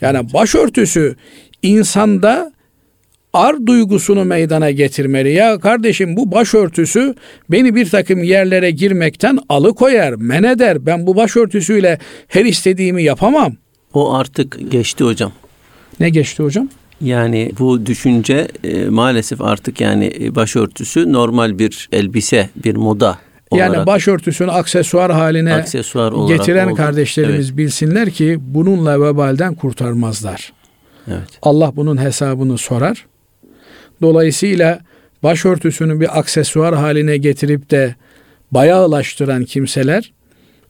[0.00, 1.16] Yani başörtüsü
[1.62, 2.52] insanda
[3.32, 5.32] ar duygusunu meydana getirmeli.
[5.32, 7.14] Ya kardeşim bu başörtüsü
[7.50, 10.86] beni bir takım yerlere girmekten alıkoyar, men eder.
[10.86, 13.56] Ben bu başörtüsüyle her istediğimi yapamam.
[13.94, 15.32] O artık geçti hocam.
[16.00, 16.68] Ne geçti hocam?
[17.04, 23.18] Yani bu düşünce e, maalesef artık yani e, başörtüsü normal bir elbise, bir moda
[23.50, 23.74] olarak.
[23.74, 26.74] Yani başörtüsünü aksesuar haline aksesuar getiren oldu.
[26.74, 27.58] kardeşlerimiz evet.
[27.58, 30.52] bilsinler ki bununla vebalden kurtarmazlar.
[31.08, 31.38] Evet.
[31.42, 33.06] Allah bunun hesabını sorar.
[34.02, 34.80] Dolayısıyla
[35.22, 37.94] başörtüsünü bir aksesuar haline getirip de
[38.50, 40.12] bayağılaştıran kimseler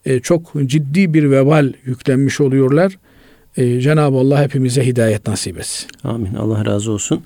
[0.06, 2.98] e, çok ciddi bir vebal yüklenmiş oluyorlar.
[3.56, 5.90] E, Cenab-ı Allah hepimize hidayet nasip etsin.
[6.04, 6.34] Amin.
[6.34, 7.22] Allah razı olsun.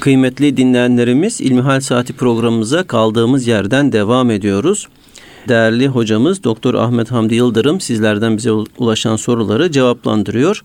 [0.00, 4.88] Kıymetli dinleyenlerimiz İlmihal Saati programımıza kaldığımız yerden devam ediyoruz.
[5.48, 10.62] Değerli hocamız Doktor Ahmet Hamdi Yıldırım sizlerden bize ulaşan soruları cevaplandırıyor.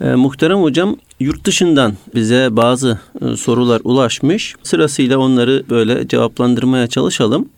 [0.00, 4.54] Ee, muhterem hocam yurt dışından bize bazı e, sorular ulaşmış.
[4.62, 7.48] Sırasıyla onları böyle cevaplandırmaya çalışalım.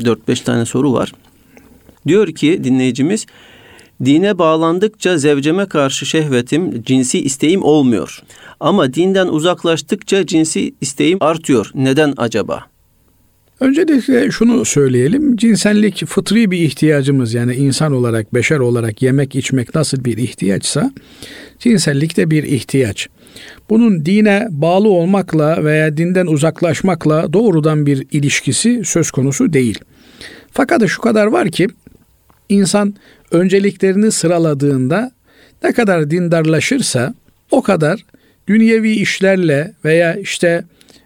[0.00, 1.12] 4-5 tane soru var.
[2.06, 3.26] Diyor ki dinleyicimiz
[4.04, 8.22] Dine bağlandıkça zevceme karşı şehvetim, cinsi isteğim olmuyor.
[8.60, 11.70] Ama dinden uzaklaştıkça cinsi isteğim artıyor.
[11.74, 12.72] Neden acaba?
[13.62, 15.36] Öncelikle şunu söyleyelim.
[15.36, 20.92] Cinsellik fıtri bir ihtiyacımız yani insan olarak, beşer olarak yemek içmek nasıl bir ihtiyaçsa
[21.58, 23.08] cinsellik de bir ihtiyaç.
[23.70, 29.78] Bunun dine bağlı olmakla veya dinden uzaklaşmakla doğrudan bir ilişkisi söz konusu değil.
[30.50, 31.68] Fakat şu kadar var ki
[32.52, 32.94] insan
[33.30, 35.12] önceliklerini sıraladığında
[35.64, 37.14] ne kadar dindarlaşırsa
[37.50, 38.04] o kadar
[38.48, 40.64] dünyevi işlerle veya işte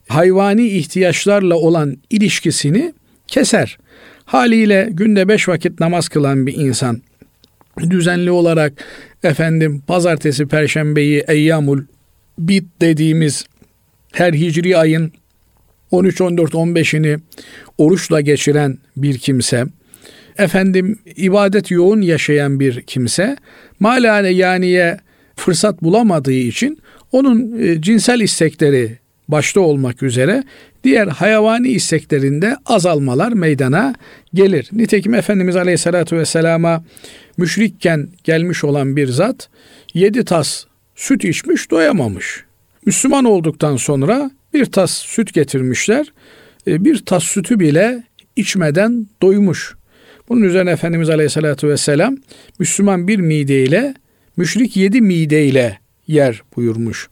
[0.09, 2.93] hayvani ihtiyaçlarla olan ilişkisini
[3.27, 3.79] keser.
[4.25, 7.03] Haliyle günde beş vakit namaz kılan bir insan
[7.81, 8.73] düzenli olarak
[9.23, 11.83] efendim pazartesi perşembeyi eyyamul
[12.39, 13.45] bit dediğimiz
[14.13, 15.13] her hicri ayın
[15.91, 17.21] 13, 14, 15'ini
[17.79, 19.65] oruçla geçiren bir kimse
[20.39, 23.37] efendim ibadet yoğun yaşayan bir kimse
[23.81, 24.99] malale yaniye
[25.37, 26.79] fırsat bulamadığı için
[27.13, 30.45] onun e, cinsel istekleri başta olmak üzere
[30.85, 33.95] diğer hayvani isteklerinde azalmalar meydana
[34.35, 34.69] gelir.
[34.73, 36.85] Nitekim Efendimiz Aleyhisselatü Vesselam'a
[37.37, 39.49] müşrikken gelmiş olan bir zat
[39.95, 42.45] yedi tas süt içmiş doyamamış.
[42.87, 46.13] Müslüman olduktan sonra bir tas süt getirmişler.
[46.67, 48.03] E, bir tas sütü bile
[48.37, 49.77] içmeden doymuş.
[50.29, 52.17] Bunun üzerine Efendimiz Aleyhisselatü Vesselam
[52.59, 53.95] Müslüman bir mideyle
[54.37, 57.09] müşrik yedi mideyle yer buyurmuş.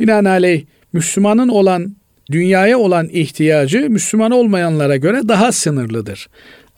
[0.00, 1.96] Binaenaleyh Müslümanın olan
[2.30, 6.28] dünyaya olan ihtiyacı Müslüman olmayanlara göre daha sınırlıdır.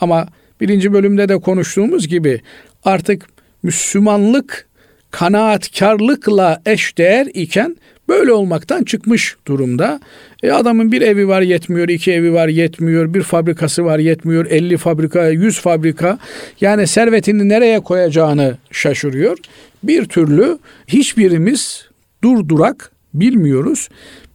[0.01, 0.29] Ama
[0.61, 2.41] birinci bölümde de konuştuğumuz gibi
[2.85, 3.27] artık
[3.63, 4.69] Müslümanlık
[5.11, 7.77] kanaatkarlıkla eşdeğer iken
[8.11, 10.01] böyle olmaktan çıkmış durumda.
[10.43, 14.77] E adamın bir evi var yetmiyor, iki evi var yetmiyor, bir fabrikası var yetmiyor, 50
[14.77, 16.19] fabrika, 100 fabrika.
[16.61, 19.39] Yani servetini nereye koyacağını şaşırıyor.
[19.83, 21.89] Bir türlü hiçbirimiz
[22.25, 23.89] durdurak bilmiyoruz.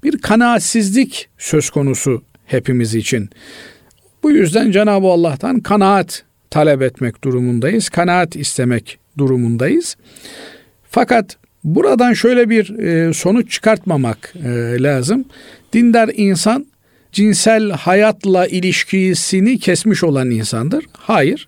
[0.03, 3.29] Bir kanaatsizlik söz konusu hepimiz için.
[4.23, 7.89] Bu yüzden Cenab-ı Allah'tan kanaat talep etmek durumundayız.
[7.89, 9.95] Kanaat istemek durumundayız.
[10.89, 14.49] Fakat buradan şöyle bir e, sonuç çıkartmamak e,
[14.83, 15.25] lazım.
[15.73, 16.65] Dindar insan
[17.11, 20.85] cinsel hayatla ilişkisini kesmiş olan insandır.
[20.93, 21.47] Hayır.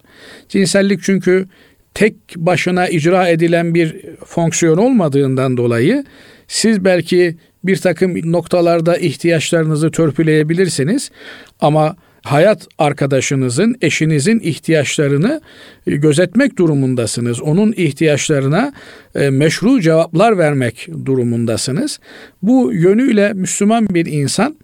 [0.50, 1.48] Cinsellik çünkü
[1.94, 6.04] tek başına icra edilen bir fonksiyon olmadığından dolayı
[6.48, 11.12] siz belki bir takım noktalarda ihtiyaçlarınızı törpüleyebilirsiniz
[11.60, 11.96] ama
[12.32, 15.42] hayat arkadaşınızın, eşinizin ihtiyaçlarını
[15.88, 17.42] e, gözetmek durumundasınız.
[17.42, 18.74] Onun ihtiyaçlarına
[19.16, 22.00] e, meşru cevaplar vermek durumundasınız.
[22.42, 24.56] Bu yönüyle Müslüman bir insan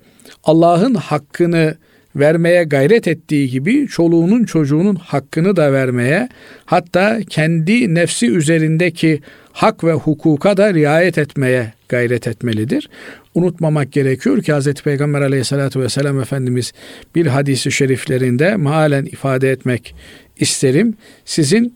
[0.43, 1.75] Allah'ın hakkını
[2.15, 6.29] vermeye gayret ettiği gibi çoluğunun çocuğunun hakkını da vermeye
[6.65, 9.21] hatta kendi nefsi üzerindeki
[9.51, 12.89] hak ve hukuka da riayet etmeye gayret etmelidir.
[13.35, 14.73] Unutmamak gerekiyor ki Hz.
[14.73, 16.73] Peygamber aleyhissalatü vesselam Efendimiz
[17.15, 19.95] bir hadisi şeriflerinde maalen ifade etmek
[20.37, 20.95] isterim.
[21.25, 21.75] Sizin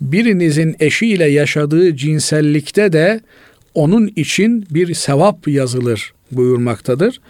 [0.00, 3.20] birinizin eşiyle yaşadığı cinsellikte de
[3.74, 7.20] onun için bir sevap yazılır buyurmaktadır.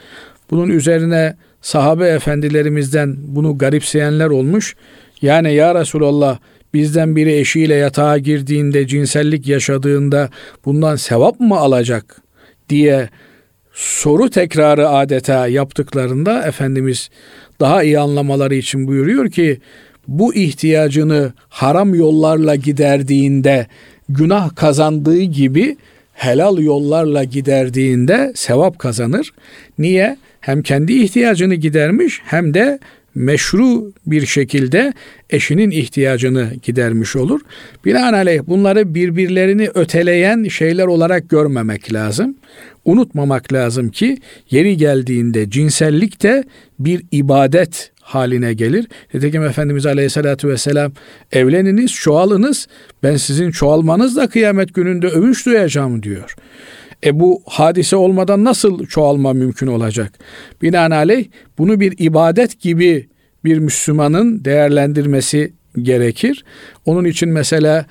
[0.51, 4.77] Bunun üzerine sahabe efendilerimizden bunu garipseyenler olmuş.
[5.23, 6.39] Yani ya Resulallah
[6.75, 10.31] bizden biri eşiyle yatağa girdiğinde cinsellik yaşadığında
[10.65, 12.23] bundan sevap mı alacak
[12.69, 13.09] diye
[13.73, 17.11] soru tekrarı adeta yaptıklarında Efendimiz
[17.61, 19.61] daha iyi anlamaları için buyuruyor ki
[20.09, 23.67] bu ihtiyacını haram yollarla giderdiğinde
[24.09, 25.77] günah kazandığı gibi
[26.13, 29.31] helal yollarla giderdiğinde sevap kazanır.
[29.79, 30.17] Niye?
[30.45, 32.79] Hem kendi ihtiyacını gidermiş hem de
[33.15, 34.93] meşru bir şekilde
[35.31, 37.41] eşinin ihtiyacını gidermiş olur.
[37.85, 42.37] Binaenaleyh bunları birbirlerini öteleyen şeyler olarak görmemek lazım.
[42.85, 44.19] Unutmamak lazım ki
[44.51, 46.45] yeri geldiğinde cinsellik de
[46.79, 48.87] bir ibadet haline gelir.
[49.15, 50.93] Nitekim Efendimiz Aleyhisselatü Vesselam
[51.33, 52.69] evleniniz, çoğalınız,
[53.03, 56.37] ben sizin çoğalmanızla kıyamet gününde övünç duyacağım diyor.
[57.05, 60.13] E bu hadise olmadan nasıl çoğalma mümkün olacak?
[60.63, 61.27] Binaenaleyh
[61.59, 63.09] bunu bir ibadet gibi
[63.45, 66.45] bir Müslümanın değerlendirmesi gerekir.
[66.87, 67.87] Onun için mesela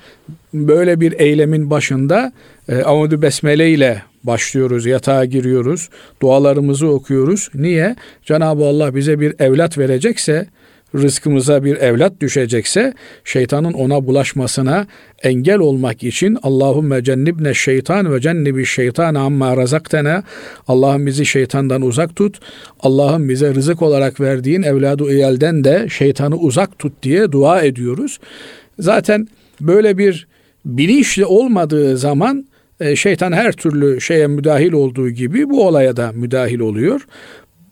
[0.54, 2.32] böyle bir eylemin başında
[2.68, 5.88] e, Amudu Besmele ile başlıyoruz, yatağa giriyoruz,
[6.22, 7.50] dualarımızı okuyoruz.
[7.54, 7.96] Niye?
[8.22, 10.46] Cenab-ı Allah bize bir evlat verecekse
[10.94, 14.86] rızkımıza bir evlat düşecekse şeytanın ona bulaşmasına
[15.22, 20.22] engel olmak için Allahümme cennibne şeytan ve cennibi şeytan amma razaktena
[20.68, 22.40] Allah'ım bizi şeytandan uzak tut.
[22.80, 28.20] Allah'ım bize rızık olarak verdiğin evladı iyalden de şeytanı uzak tut diye dua ediyoruz.
[28.78, 29.28] Zaten
[29.60, 30.26] böyle bir
[30.64, 32.46] bilinçli olmadığı zaman
[32.80, 37.06] e, şeytan her türlü şeye müdahil olduğu gibi bu olaya da müdahil oluyor.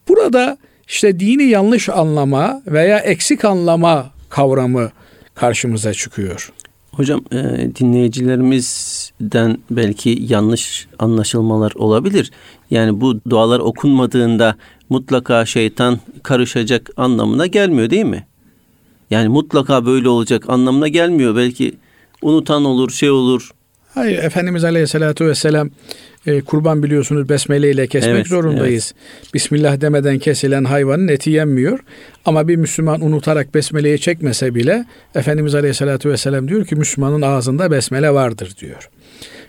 [0.09, 0.59] Burada
[0.93, 4.91] işte dini yanlış anlama veya eksik anlama kavramı
[5.35, 6.53] karşımıza çıkıyor.
[6.93, 7.37] Hocam e,
[7.81, 12.31] dinleyicilerimizden belki yanlış anlaşılmalar olabilir.
[12.71, 14.57] Yani bu dualar okunmadığında
[14.89, 18.27] mutlaka şeytan karışacak anlamına gelmiyor değil mi?
[19.11, 21.37] Yani mutlaka böyle olacak anlamına gelmiyor.
[21.37, 21.75] Belki
[22.23, 23.51] unutan olur, şey olur.
[23.95, 25.71] Hayır Efendimiz Aleyhisselatü Vesselam
[26.27, 28.95] e, kurban biliyorsunuz besmele ile kesmek evet, zorundayız.
[28.97, 29.35] Evet.
[29.35, 31.79] Bismillah demeden kesilen hayvanın eti yenmiyor.
[32.25, 38.11] Ama bir Müslüman unutarak besmeleyi çekmese bile Efendimiz Aleyhisselatü Vesselam diyor ki Müslümanın ağzında besmele
[38.11, 38.91] vardır diyor.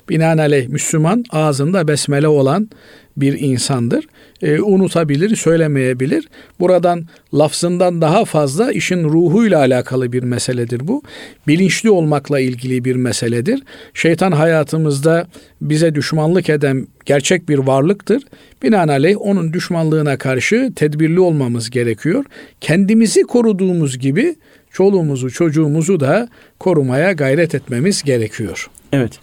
[0.10, 2.70] Binaenaleyh Müslüman ağzında besmele olan
[3.18, 4.08] bir insandır.
[4.42, 6.30] E, unutabilir, söylemeyebilir.
[6.60, 11.04] Buradan lafzından daha fazla işin ruhuyla alakalı bir meseledir bu.
[11.48, 13.64] Bilinçli olmakla ilgili bir meseledir.
[13.94, 15.28] Şeytan hayatımızda
[15.62, 18.24] bize düşmanlık eden gerçek bir varlıktır.
[18.64, 22.26] Binaenaleyh onun düşmanlığına karşı tedbirli olmamız gerekiyor.
[22.62, 24.36] Kendimizi koruduğumuz gibi
[24.72, 28.70] çoluğumuzu, çocuğumuzu da korumaya gayret etmemiz gerekiyor.
[28.94, 29.20] Evet.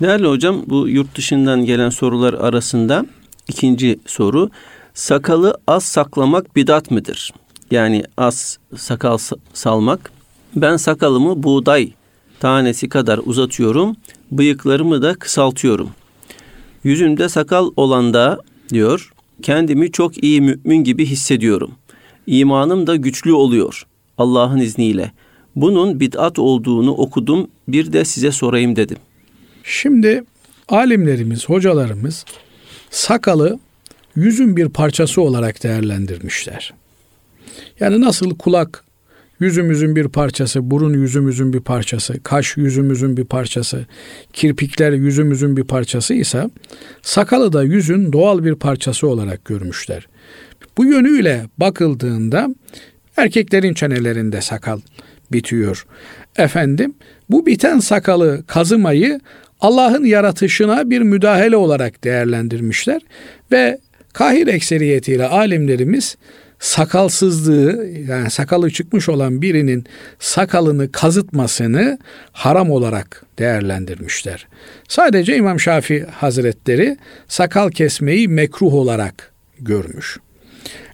[0.00, 3.06] Değerli hocam bu yurt dışından gelen sorular arasında
[3.48, 4.50] ikinci soru
[4.94, 7.32] sakalı az saklamak bidat mıdır?
[7.70, 9.18] Yani az sakal
[9.52, 10.12] salmak.
[10.56, 11.92] Ben sakalımı buğday
[12.40, 13.96] tanesi kadar uzatıyorum,
[14.30, 15.90] bıyıklarımı da kısaltıyorum.
[16.84, 21.70] Yüzümde sakal olan da diyor, kendimi çok iyi mümin gibi hissediyorum.
[22.26, 23.86] İmanım da güçlü oluyor
[24.18, 25.12] Allah'ın izniyle.
[25.56, 29.13] Bunun bid'at olduğunu okudum, bir de size sorayım dedim.''
[29.64, 30.24] Şimdi
[30.68, 32.24] alimlerimiz, hocalarımız
[32.90, 33.58] sakalı
[34.16, 36.74] yüzün bir parçası olarak değerlendirmişler.
[37.80, 38.84] Yani nasıl kulak
[39.40, 43.86] yüzümüzün bir parçası, burun yüzümüzün bir parçası, kaş yüzümüzün bir parçası,
[44.32, 46.50] kirpikler yüzümüzün bir parçası ise
[47.02, 50.08] sakalı da yüzün doğal bir parçası olarak görmüşler.
[50.76, 52.48] Bu yönüyle bakıldığında
[53.16, 54.80] erkeklerin çenelerinde sakal
[55.32, 55.86] bitiyor.
[56.36, 56.94] Efendim
[57.30, 59.20] bu biten sakalı kazımayı
[59.64, 63.02] Allah'ın yaratışına bir müdahale olarak değerlendirmişler
[63.52, 63.78] ve
[64.12, 66.16] kahir ekseriyetiyle alimlerimiz
[66.58, 69.84] sakalsızlığı yani sakalı çıkmış olan birinin
[70.18, 71.98] sakalını kazıtmasını
[72.32, 74.46] haram olarak değerlendirmişler.
[74.88, 76.96] Sadece İmam Şafii Hazretleri
[77.28, 80.18] sakal kesmeyi mekruh olarak görmüş.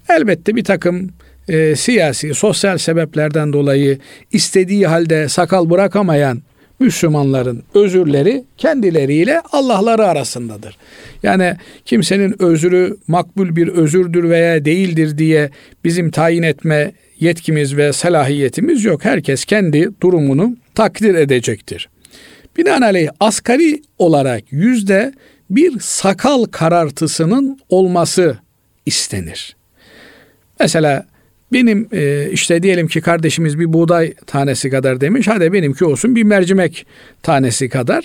[0.09, 1.11] Elbette bir takım
[1.49, 3.99] e, siyasi, sosyal sebeplerden dolayı
[4.33, 6.43] istediği halde sakal bırakamayan
[6.81, 10.77] Müslümanların özürleri kendileriyle Allah'ları arasındadır.
[11.23, 15.51] Yani kimsenin özrü makbul bir özürdür veya değildir diye
[15.85, 19.05] bizim tayin etme yetkimiz ve salahiyetimiz yok.
[19.05, 21.89] Herkes kendi durumunu takdir edecektir.
[22.57, 25.13] Binaenaleyh asgari olarak yüzde
[25.51, 28.39] bir sakal karartısının olması
[28.87, 29.57] istenir.
[30.61, 31.07] Mesela
[31.53, 35.29] benim e, işte diyelim ki kardeşimiz bir buğday tanesi kadar demiş.
[35.29, 36.87] Hadi benimki olsun bir mercimek
[37.23, 38.05] tanesi kadar.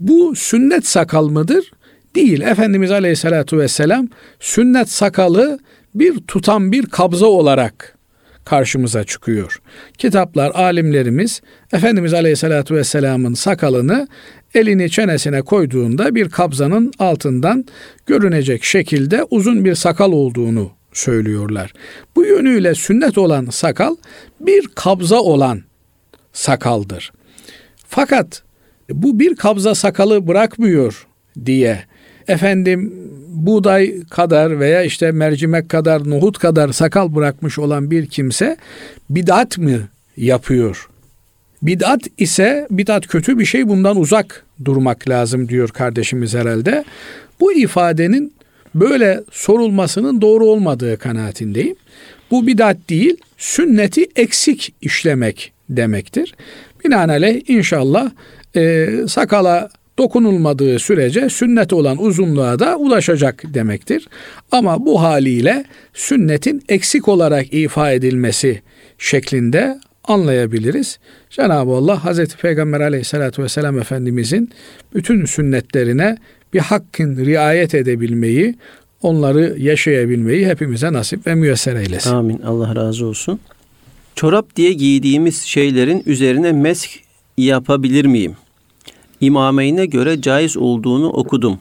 [0.00, 1.72] Bu sünnet sakal mıdır?
[2.14, 2.40] Değil.
[2.40, 4.08] Efendimiz Aleyhisselatü Vesselam
[4.40, 5.58] sünnet sakalı
[5.94, 7.98] bir tutan bir kabza olarak
[8.44, 9.60] karşımıza çıkıyor.
[9.98, 11.42] Kitaplar, alimlerimiz
[11.72, 14.08] Efendimiz Aleyhisselatü Vesselam'ın sakalını
[14.54, 17.64] elini çenesine koyduğunda bir kabzanın altından
[18.06, 21.72] görünecek şekilde uzun bir sakal olduğunu söylüyorlar.
[22.16, 23.96] Bu yönüyle sünnet olan sakal
[24.40, 25.62] bir kabza olan
[26.32, 27.12] sakaldır.
[27.88, 28.42] Fakat
[28.90, 31.06] bu bir kabza sakalı bırakmıyor
[31.44, 31.84] diye
[32.28, 32.92] efendim
[33.28, 38.56] buğday kadar veya işte mercimek kadar, nohut kadar sakal bırakmış olan bir kimse
[39.10, 40.88] bidat mı yapıyor?
[41.62, 46.84] Bidat ise bidat kötü bir şey bundan uzak durmak lazım diyor kardeşimiz herhalde.
[47.40, 48.34] Bu ifadenin
[48.74, 51.76] böyle sorulmasının doğru olmadığı kanaatindeyim.
[52.30, 56.34] Bu bidat değil, sünneti eksik işlemek demektir.
[56.84, 58.10] Binaenaleyh inşallah
[58.56, 64.08] e, sakala dokunulmadığı sürece sünnet olan uzunluğa da ulaşacak demektir.
[64.50, 68.62] Ama bu haliyle sünnetin eksik olarak ifa edilmesi
[68.98, 70.98] şeklinde anlayabiliriz.
[71.30, 74.50] Cenab-ı Allah Hazreti Peygamber aleyhissalatü vesselam Efendimizin
[74.94, 76.16] bütün sünnetlerine
[76.52, 78.54] bir hakkın riayet edebilmeyi,
[79.02, 82.14] onları yaşayabilmeyi hepimize nasip ve müyesser eylesin.
[82.14, 82.42] Amin.
[82.42, 83.40] Allah razı olsun.
[84.14, 86.90] Çorap diye giydiğimiz şeylerin üzerine mesk
[87.38, 88.36] yapabilir miyim?
[89.20, 91.58] İmameyne göre caiz olduğunu okudum.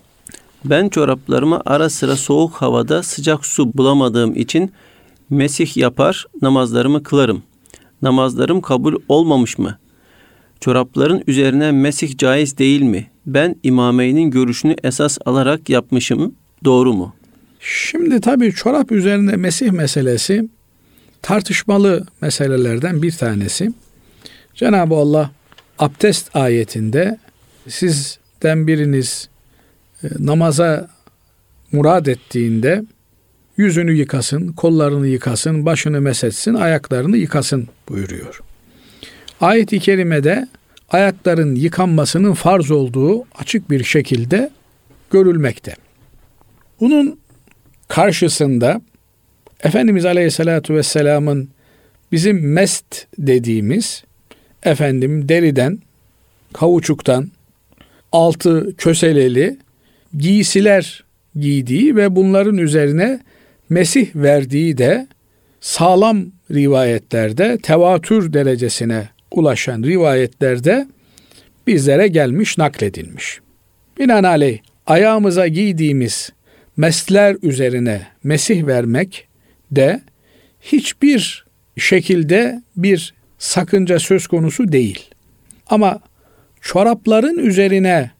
[0.65, 4.71] Ben çoraplarıma ara sıra soğuk havada sıcak su bulamadığım için
[5.29, 7.43] mesih yapar, namazlarımı kılarım.
[8.01, 9.77] Namazlarım kabul olmamış mı?
[10.61, 13.07] Çorapların üzerine mesih caiz değil mi?
[13.25, 16.35] Ben imameynin görüşünü esas alarak yapmışım.
[16.63, 17.15] Doğru mu?
[17.59, 20.49] Şimdi tabii çorap üzerine mesih meselesi
[21.21, 23.71] tartışmalı meselelerden bir tanesi.
[24.55, 25.31] Cenab-ı Allah
[25.79, 27.17] abdest ayetinde
[27.67, 29.29] sizden biriniz
[30.03, 30.89] e, namaza
[31.71, 32.83] murad ettiğinde
[33.57, 38.41] yüzünü yıkasın, kollarını yıkasın, başını mesetsin, ayaklarını yıkasın buyuruyor.
[39.41, 40.47] Ayet-i kerimede
[40.89, 44.49] ayakların yıkanmasının farz olduğu açık bir şekilde
[45.11, 45.75] görülmekte.
[46.79, 47.19] Bunun
[47.87, 48.81] karşısında
[49.63, 51.49] Efendimiz Aleyhisselatü Vesselam'ın
[52.11, 54.03] bizim mest dediğimiz
[54.63, 55.79] efendim deriden,
[56.53, 57.31] kavuçuktan,
[58.11, 59.57] altı köseleli
[60.17, 61.03] giysiler
[61.35, 63.19] giydiği ve bunların üzerine
[63.69, 65.07] Mesih verdiği de
[65.61, 70.87] sağlam rivayetlerde tevatür derecesine ulaşan rivayetlerde
[71.67, 73.39] bizlere gelmiş nakledilmiş.
[73.99, 76.29] Binaenaleyh ayağımıza giydiğimiz
[76.77, 79.27] mesler üzerine Mesih vermek
[79.71, 80.01] de
[80.61, 81.45] hiçbir
[81.77, 85.09] şekilde bir sakınca söz konusu değil.
[85.67, 85.99] Ama
[86.61, 88.11] çorapların üzerine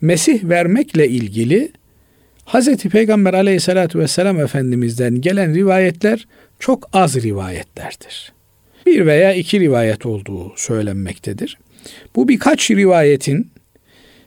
[0.00, 1.72] Mesih vermekle ilgili
[2.46, 2.76] Hz.
[2.76, 6.26] Peygamber aleyhissalatü vesselam Efendimiz'den gelen rivayetler
[6.58, 8.32] çok az rivayetlerdir.
[8.86, 11.58] Bir veya iki rivayet olduğu söylenmektedir.
[12.16, 13.50] Bu birkaç rivayetin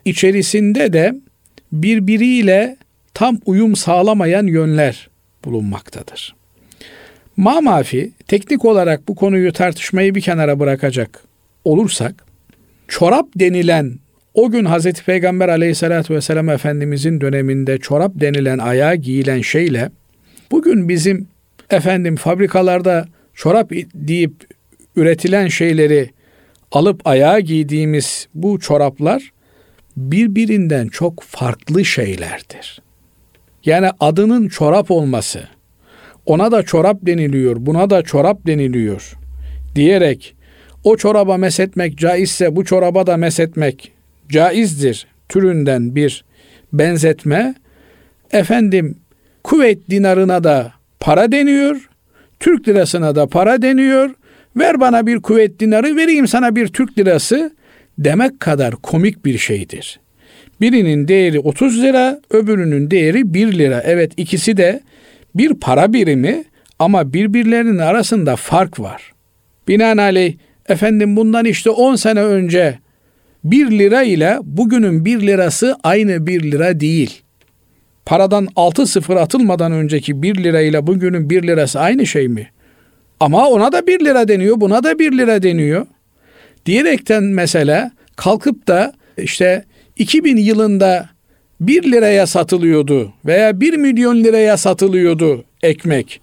[0.05, 1.15] içerisinde de
[1.71, 2.77] birbiriyle
[3.13, 5.09] tam uyum sağlamayan yönler
[5.45, 6.35] bulunmaktadır.
[7.37, 11.23] Mamafi teknik olarak bu konuyu tartışmayı bir kenara bırakacak
[11.65, 12.25] olursak
[12.87, 13.93] çorap denilen
[14.33, 19.89] o gün Hazreti Peygamber aleyhissalatü vesselam Efendimizin döneminde çorap denilen ayağa giyilen şeyle
[20.51, 21.27] bugün bizim
[21.69, 24.33] efendim fabrikalarda çorap deyip
[24.95, 26.09] üretilen şeyleri
[26.71, 29.31] alıp ayağa giydiğimiz bu çoraplar
[29.97, 32.81] birbirinden çok farklı şeylerdir.
[33.65, 35.47] Yani adının çorap olması,
[36.25, 39.13] ona da çorap deniliyor, buna da çorap deniliyor
[39.75, 40.35] diyerek
[40.83, 43.91] o çoraba mesetmek caizse bu çoraba da mesetmek
[44.29, 46.25] caizdir türünden bir
[46.73, 47.55] benzetme
[48.31, 48.97] efendim
[49.43, 51.89] kuvvet dinarına da para deniyor,
[52.39, 54.09] Türk lirasına da para deniyor.
[54.57, 57.51] Ver bana bir kuvvet dinarı, vereyim sana bir Türk lirası
[57.97, 59.99] demek kadar komik bir şeydir.
[60.61, 63.81] Birinin değeri 30 lira, öbürünün değeri 1 lira.
[63.85, 64.81] Evet ikisi de
[65.35, 66.43] bir para birimi
[66.79, 69.13] ama birbirlerinin arasında fark var.
[69.67, 70.35] Binaenaleyh
[70.69, 72.79] efendim bundan işte 10 sene önce
[73.43, 77.21] 1 lira ile bugünün 1 lirası aynı 1 lira değil.
[78.05, 82.51] Paradan 6 sıfır atılmadan önceki 1 lira ile bugünün 1 lirası aynı şey mi?
[83.19, 85.85] Ama ona da 1 lira deniyor, buna da 1 lira deniyor.
[86.65, 89.65] Diyerekten mesela kalkıp da işte
[89.97, 91.09] 2000 yılında
[91.61, 96.21] 1 liraya satılıyordu veya 1 milyon liraya satılıyordu ekmek.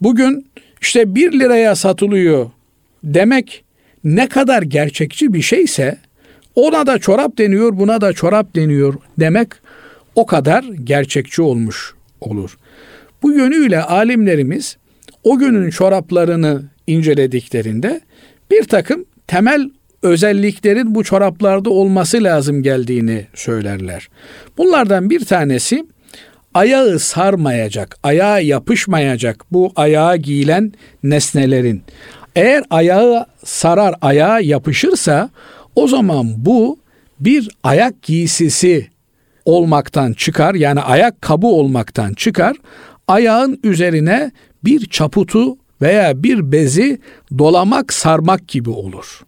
[0.00, 0.46] Bugün
[0.80, 2.50] işte 1 liraya satılıyor
[3.04, 3.64] demek
[4.04, 5.98] ne kadar gerçekçi bir şeyse
[6.54, 9.48] ona da çorap deniyor, buna da çorap deniyor demek
[10.14, 12.58] o kadar gerçekçi olmuş olur.
[13.22, 14.76] Bu yönüyle alimlerimiz
[15.24, 18.00] o günün çoraplarını incelediklerinde
[18.50, 19.70] bir takım temel
[20.02, 24.08] özelliklerin bu çoraplarda olması lazım geldiğini söylerler.
[24.58, 25.86] Bunlardan bir tanesi
[26.54, 31.82] ayağı sarmayacak, ayağa yapışmayacak bu ayağa giyilen nesnelerin.
[32.36, 35.30] Eğer ayağı sarar, ayağa yapışırsa
[35.74, 36.78] o zaman bu
[37.20, 38.88] bir ayak giysisi
[39.44, 40.54] olmaktan çıkar.
[40.54, 42.56] Yani ayakkabı olmaktan çıkar.
[43.08, 44.30] Ayağın üzerine
[44.64, 46.98] bir çaputu veya bir bezi
[47.38, 49.20] dolamak, sarmak gibi olur.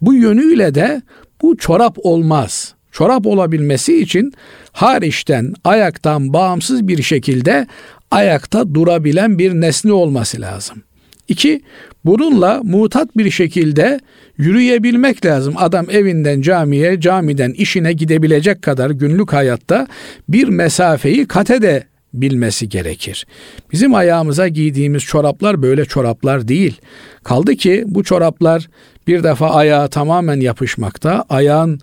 [0.00, 1.02] Bu yönüyle de
[1.42, 2.74] bu çorap olmaz.
[2.92, 4.32] Çorap olabilmesi için
[4.72, 7.66] hariçten, ayaktan bağımsız bir şekilde
[8.10, 10.82] ayakta durabilen bir nesne olması lazım.
[11.28, 11.60] İki,
[12.04, 14.00] bununla mutat bir şekilde
[14.38, 15.54] yürüyebilmek lazım.
[15.56, 19.86] Adam evinden camiye, camiden işine gidebilecek kadar günlük hayatta
[20.28, 23.26] bir mesafeyi kat ede bilmesi gerekir.
[23.72, 26.80] Bizim ayağımıza giydiğimiz çoraplar böyle çoraplar değil.
[27.22, 28.68] Kaldı ki bu çoraplar
[29.06, 31.80] bir defa ayağa tamamen yapışmakta, ayağın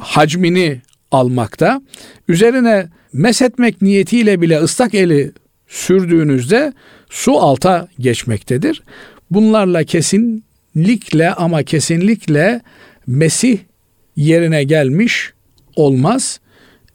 [0.00, 0.80] hacmini
[1.10, 1.82] almakta.
[2.28, 5.32] Üzerine mesetmek niyetiyle bile ıslak eli
[5.68, 6.72] sürdüğünüzde
[7.10, 8.82] su alta geçmektedir.
[9.30, 12.60] Bunlarla kesinlikle ama kesinlikle
[13.06, 13.58] Mesih
[14.16, 15.32] yerine gelmiş
[15.76, 16.40] olmaz.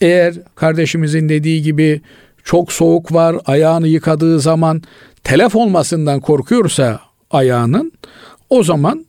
[0.01, 2.01] Eğer kardeşimizin dediği gibi
[2.43, 4.81] çok soğuk var, ayağını yıkadığı zaman
[5.23, 6.99] telef olmasından korkuyorsa
[7.31, 7.91] ayağının
[8.49, 9.05] o zaman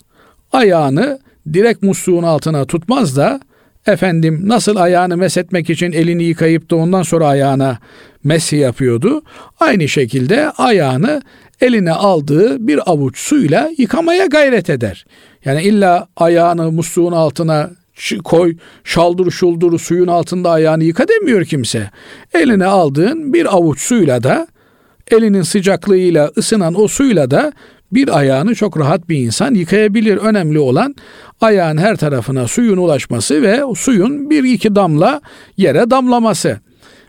[0.53, 1.19] ayağını
[1.53, 3.41] direkt musluğun altına tutmaz da
[3.87, 7.79] efendim nasıl ayağını mesetmek için elini yıkayıp da ondan sonra ayağına
[8.25, 9.23] mesi yapıyordu.
[9.61, 11.23] Aynı şekilde ayağını
[11.61, 15.07] eline aldığı bir avuç suyla yıkamaya gayret eder.
[15.45, 17.71] Yani illa ayağını musluğun altına
[18.25, 21.91] koy, şaldır şuldur suyun altında ayağını yıka demiyor kimse.
[22.35, 24.47] Eline aldığın bir avuç suyla da
[25.11, 27.53] elinin sıcaklığıyla ısınan o suyla da
[27.93, 30.17] bir ayağını çok rahat bir insan yıkayabilir.
[30.17, 30.95] Önemli olan
[31.41, 35.21] ayağın her tarafına suyun ulaşması ve suyun bir iki damla
[35.57, 36.61] yere damlaması.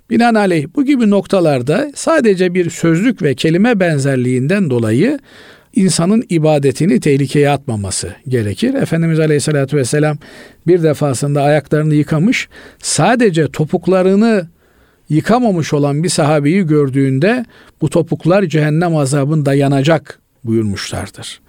[0.10, 5.20] Binaenaleyh bu gibi noktalarda sadece bir sözlük ve kelime benzerliğinden dolayı
[5.76, 8.74] insanın ibadetini tehlikeye atmaması gerekir.
[8.74, 10.18] Efendimiz Aleyhisselatü Vesselam
[10.68, 14.48] bir defasında ayaklarını yıkamış, sadece topuklarını
[15.10, 17.46] yıkamamış olan bir sahabeyi gördüğünde
[17.82, 21.42] bu topuklar cehennem azabında yanacak buyurmuşlardır.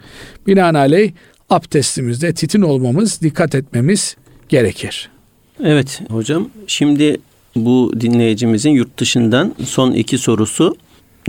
[0.47, 1.13] Binaenaleyh
[1.51, 4.17] abdestimizde titin olmamız, dikkat etmemiz
[4.49, 5.11] gerekir.
[5.63, 6.49] Evet hocam.
[6.67, 7.17] Şimdi
[7.57, 10.77] bu dinleyicimizin yurt dışından son iki sorusu.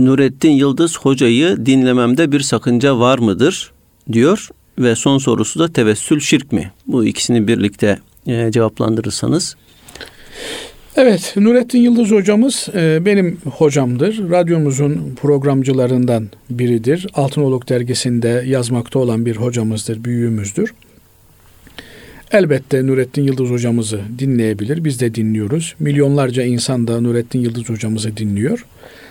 [0.00, 3.72] Nurettin Yıldız hocayı dinlememde bir sakınca var mıdır
[4.12, 4.48] diyor
[4.78, 6.72] ve son sorusu da tevessül şirk mi?
[6.86, 9.56] Bu ikisini birlikte e, cevaplandırırsanız.
[10.98, 14.30] Evet, Nurettin Yıldız hocamız e, benim hocamdır.
[14.30, 17.06] Radyomuzun programcılarından biridir.
[17.14, 20.74] Altınoluk dergisinde yazmakta olan bir hocamızdır, büyüğümüzdür.
[22.32, 24.84] Elbette Nurettin Yıldız hocamızı dinleyebilir.
[24.84, 25.74] Biz de dinliyoruz.
[25.78, 28.64] Milyonlarca insan da Nurettin Yıldız hocamızı dinliyor.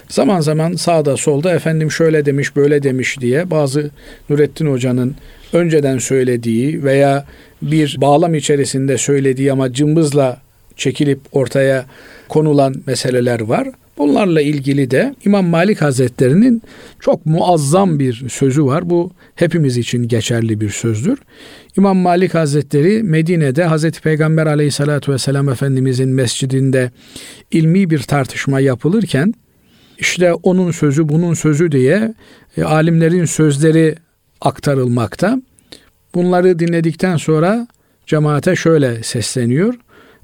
[0.10, 3.92] Zaman zaman sağda solda efendim şöyle demiş böyle demiş diye bazı
[4.30, 5.16] Nurettin Hoca'nın
[5.54, 7.26] önceden söylediği veya
[7.62, 10.45] bir bağlam içerisinde söylediği ama cımbızla
[10.78, 11.86] çekilip ortaya
[12.30, 13.68] konulan meseleler var.
[13.98, 16.62] Bunlarla ilgili de İmam Malik Hazretleri'nin
[17.00, 18.90] çok muazzam bir sözü var.
[18.90, 21.20] Bu hepimiz için geçerli bir sözdür.
[21.78, 26.92] İmam Malik Hazretleri Medine'de Hazreti Peygamber Aleyhisselatü vesselam Efendimizin mescidinde
[27.52, 29.34] ilmi bir tartışma yapılırken
[29.98, 32.14] işte onun sözü bunun sözü diye
[32.58, 33.96] e, alimlerin sözleri
[34.42, 35.42] aktarılmakta.
[36.16, 37.68] Bunları dinledikten sonra
[38.08, 39.74] cemaate şöyle sesleniyor.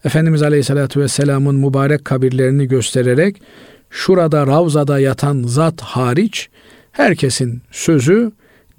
[0.06, 3.42] Efendimiz Aleyhisselatü Vesselam'ın mübarek kabirlerini göstererek
[3.90, 6.50] şurada Ravza'da yatan zat hariç
[6.92, 8.32] herkesin sözü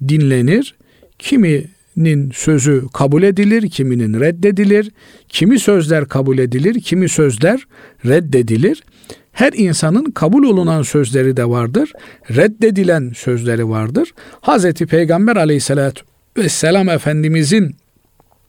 [0.07, 0.75] dinlenir.
[1.19, 4.91] Kiminin sözü kabul edilir, kiminin reddedilir.
[5.29, 7.67] Kimi sözler kabul edilir, kimi sözler
[8.05, 8.83] reddedilir.
[9.31, 11.93] her insanın kabul olunan sözleri de vardır,
[12.29, 14.11] reddedilen sözleri vardır.
[14.41, 16.03] Hazreti Peygamber aleyhissalatü
[16.37, 17.75] vesselam Efendimizin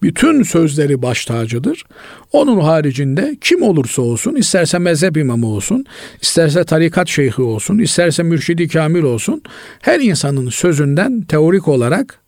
[0.04, 1.84] bütün sözleri baş tacıdır.
[2.32, 5.84] Onun haricinde kim olursa olsun, isterse mezhep imamı olsun,
[6.22, 9.42] isterse tarikat şeyhi olsun, isterse mürşidi kamil olsun,
[9.80, 12.20] her insanın sözünden teorik olarak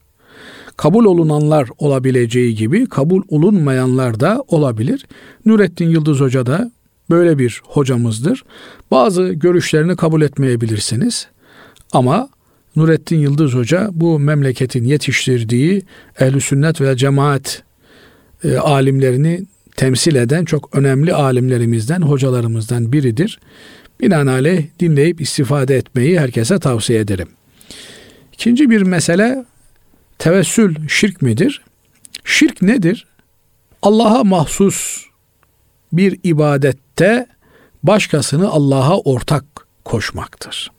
[0.76, 5.06] kabul olunanlar olabileceği gibi kabul olunmayanlar da olabilir.
[5.46, 6.70] Nurettin Yıldız Hoca da
[7.10, 8.44] böyle bir hocamızdır.
[8.90, 11.28] Bazı görüşlerini kabul etmeyebilirsiniz.
[11.92, 12.28] Ama
[12.76, 15.82] Nurettin Yıldız Hoca bu memleketin yetiştirdiği
[16.20, 17.65] ehl sünnet ve cemaat
[18.46, 23.40] e, alimlerini temsil eden çok önemli alimlerimizden, hocalarımızdan biridir.
[24.00, 27.28] Binaenaleyh dinleyip istifade etmeyi herkese tavsiye ederim.
[28.32, 29.44] İkinci bir mesele
[30.18, 31.62] tevessül şirk midir?
[32.24, 33.06] Şirk nedir?
[33.82, 35.04] Allah'a mahsus
[35.92, 37.26] bir ibadette
[37.82, 39.44] başkasını Allah'a ortak
[39.84, 40.70] koşmaktır.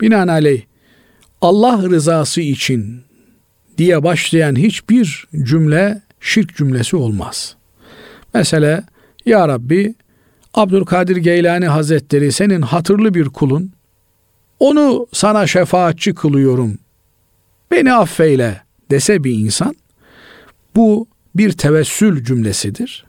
[0.00, 0.62] Binaenaleyh
[1.40, 3.02] Allah rızası için
[3.78, 7.56] diye başlayan hiçbir cümle şirk cümlesi olmaz.
[8.34, 8.84] Mesela
[9.26, 9.94] Ya Rabbi
[10.54, 13.72] Abdülkadir Geylani Hazretleri senin hatırlı bir kulun.
[14.58, 16.78] Onu sana şefaatçi kılıyorum.
[17.70, 18.60] Beni affeyle
[18.90, 19.76] dese bir insan
[20.76, 23.04] bu bir tevessül cümlesidir.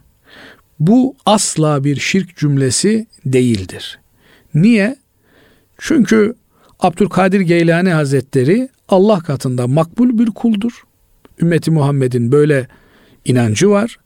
[0.80, 3.98] Bu asla bir şirk cümlesi değildir.
[4.54, 4.96] Niye?
[5.78, 6.34] Çünkü
[6.80, 10.82] Abdülkadir Geylani Hazretleri Allah katında makbul bir kuldur.
[11.40, 12.68] Ümmeti Muhammed'in böyle
[13.28, 13.98] inancı var.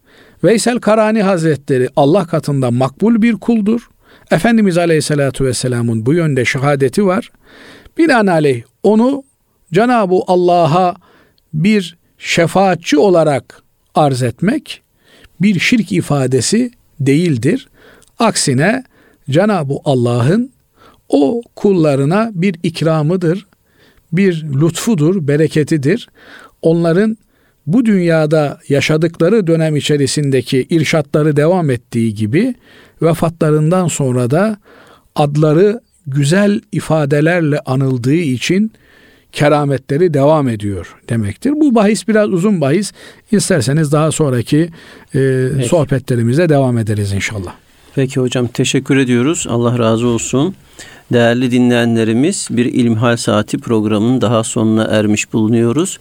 [0.44, 3.90] Veysel Karani Hazretleri Allah katında makbul bir kuldur.
[4.30, 7.30] Efendimiz Aleyhisselatü Vesselam'ın bu yönde şehadeti var.
[7.98, 9.22] Binaenaleyh onu
[9.72, 10.94] Cenab-ı Allah'a
[11.54, 13.62] bir şefaatçi olarak
[13.94, 14.82] arz etmek
[15.40, 17.68] bir şirk ifadesi değildir.
[18.18, 18.84] Aksine
[19.30, 20.52] Cenab-ı Allah'ın
[21.08, 23.46] o kullarına bir ikramıdır,
[24.12, 26.08] bir lütfudur, bereketidir.
[26.62, 27.16] Onların
[27.66, 32.54] bu dünyada yaşadıkları dönem içerisindeki irşatları devam ettiği gibi
[33.02, 34.56] vefatlarından sonra da
[35.14, 38.72] adları güzel ifadelerle anıldığı için
[39.32, 41.52] kerametleri devam ediyor demektir.
[41.56, 42.92] Bu bahis biraz uzun bahis.
[43.32, 44.68] İsterseniz daha sonraki
[45.14, 47.54] e, sohbetlerimize devam ederiz inşallah.
[47.94, 49.46] Peki hocam teşekkür ediyoruz.
[49.48, 50.54] Allah razı olsun.
[51.12, 55.98] Değerli dinleyenlerimiz bir İlmihal Saati programının daha sonuna ermiş bulunuyoruz.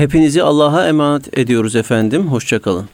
[0.00, 2.26] Hepinizi Allah'a emanet ediyoruz efendim.
[2.26, 2.88] Hoşçakalın.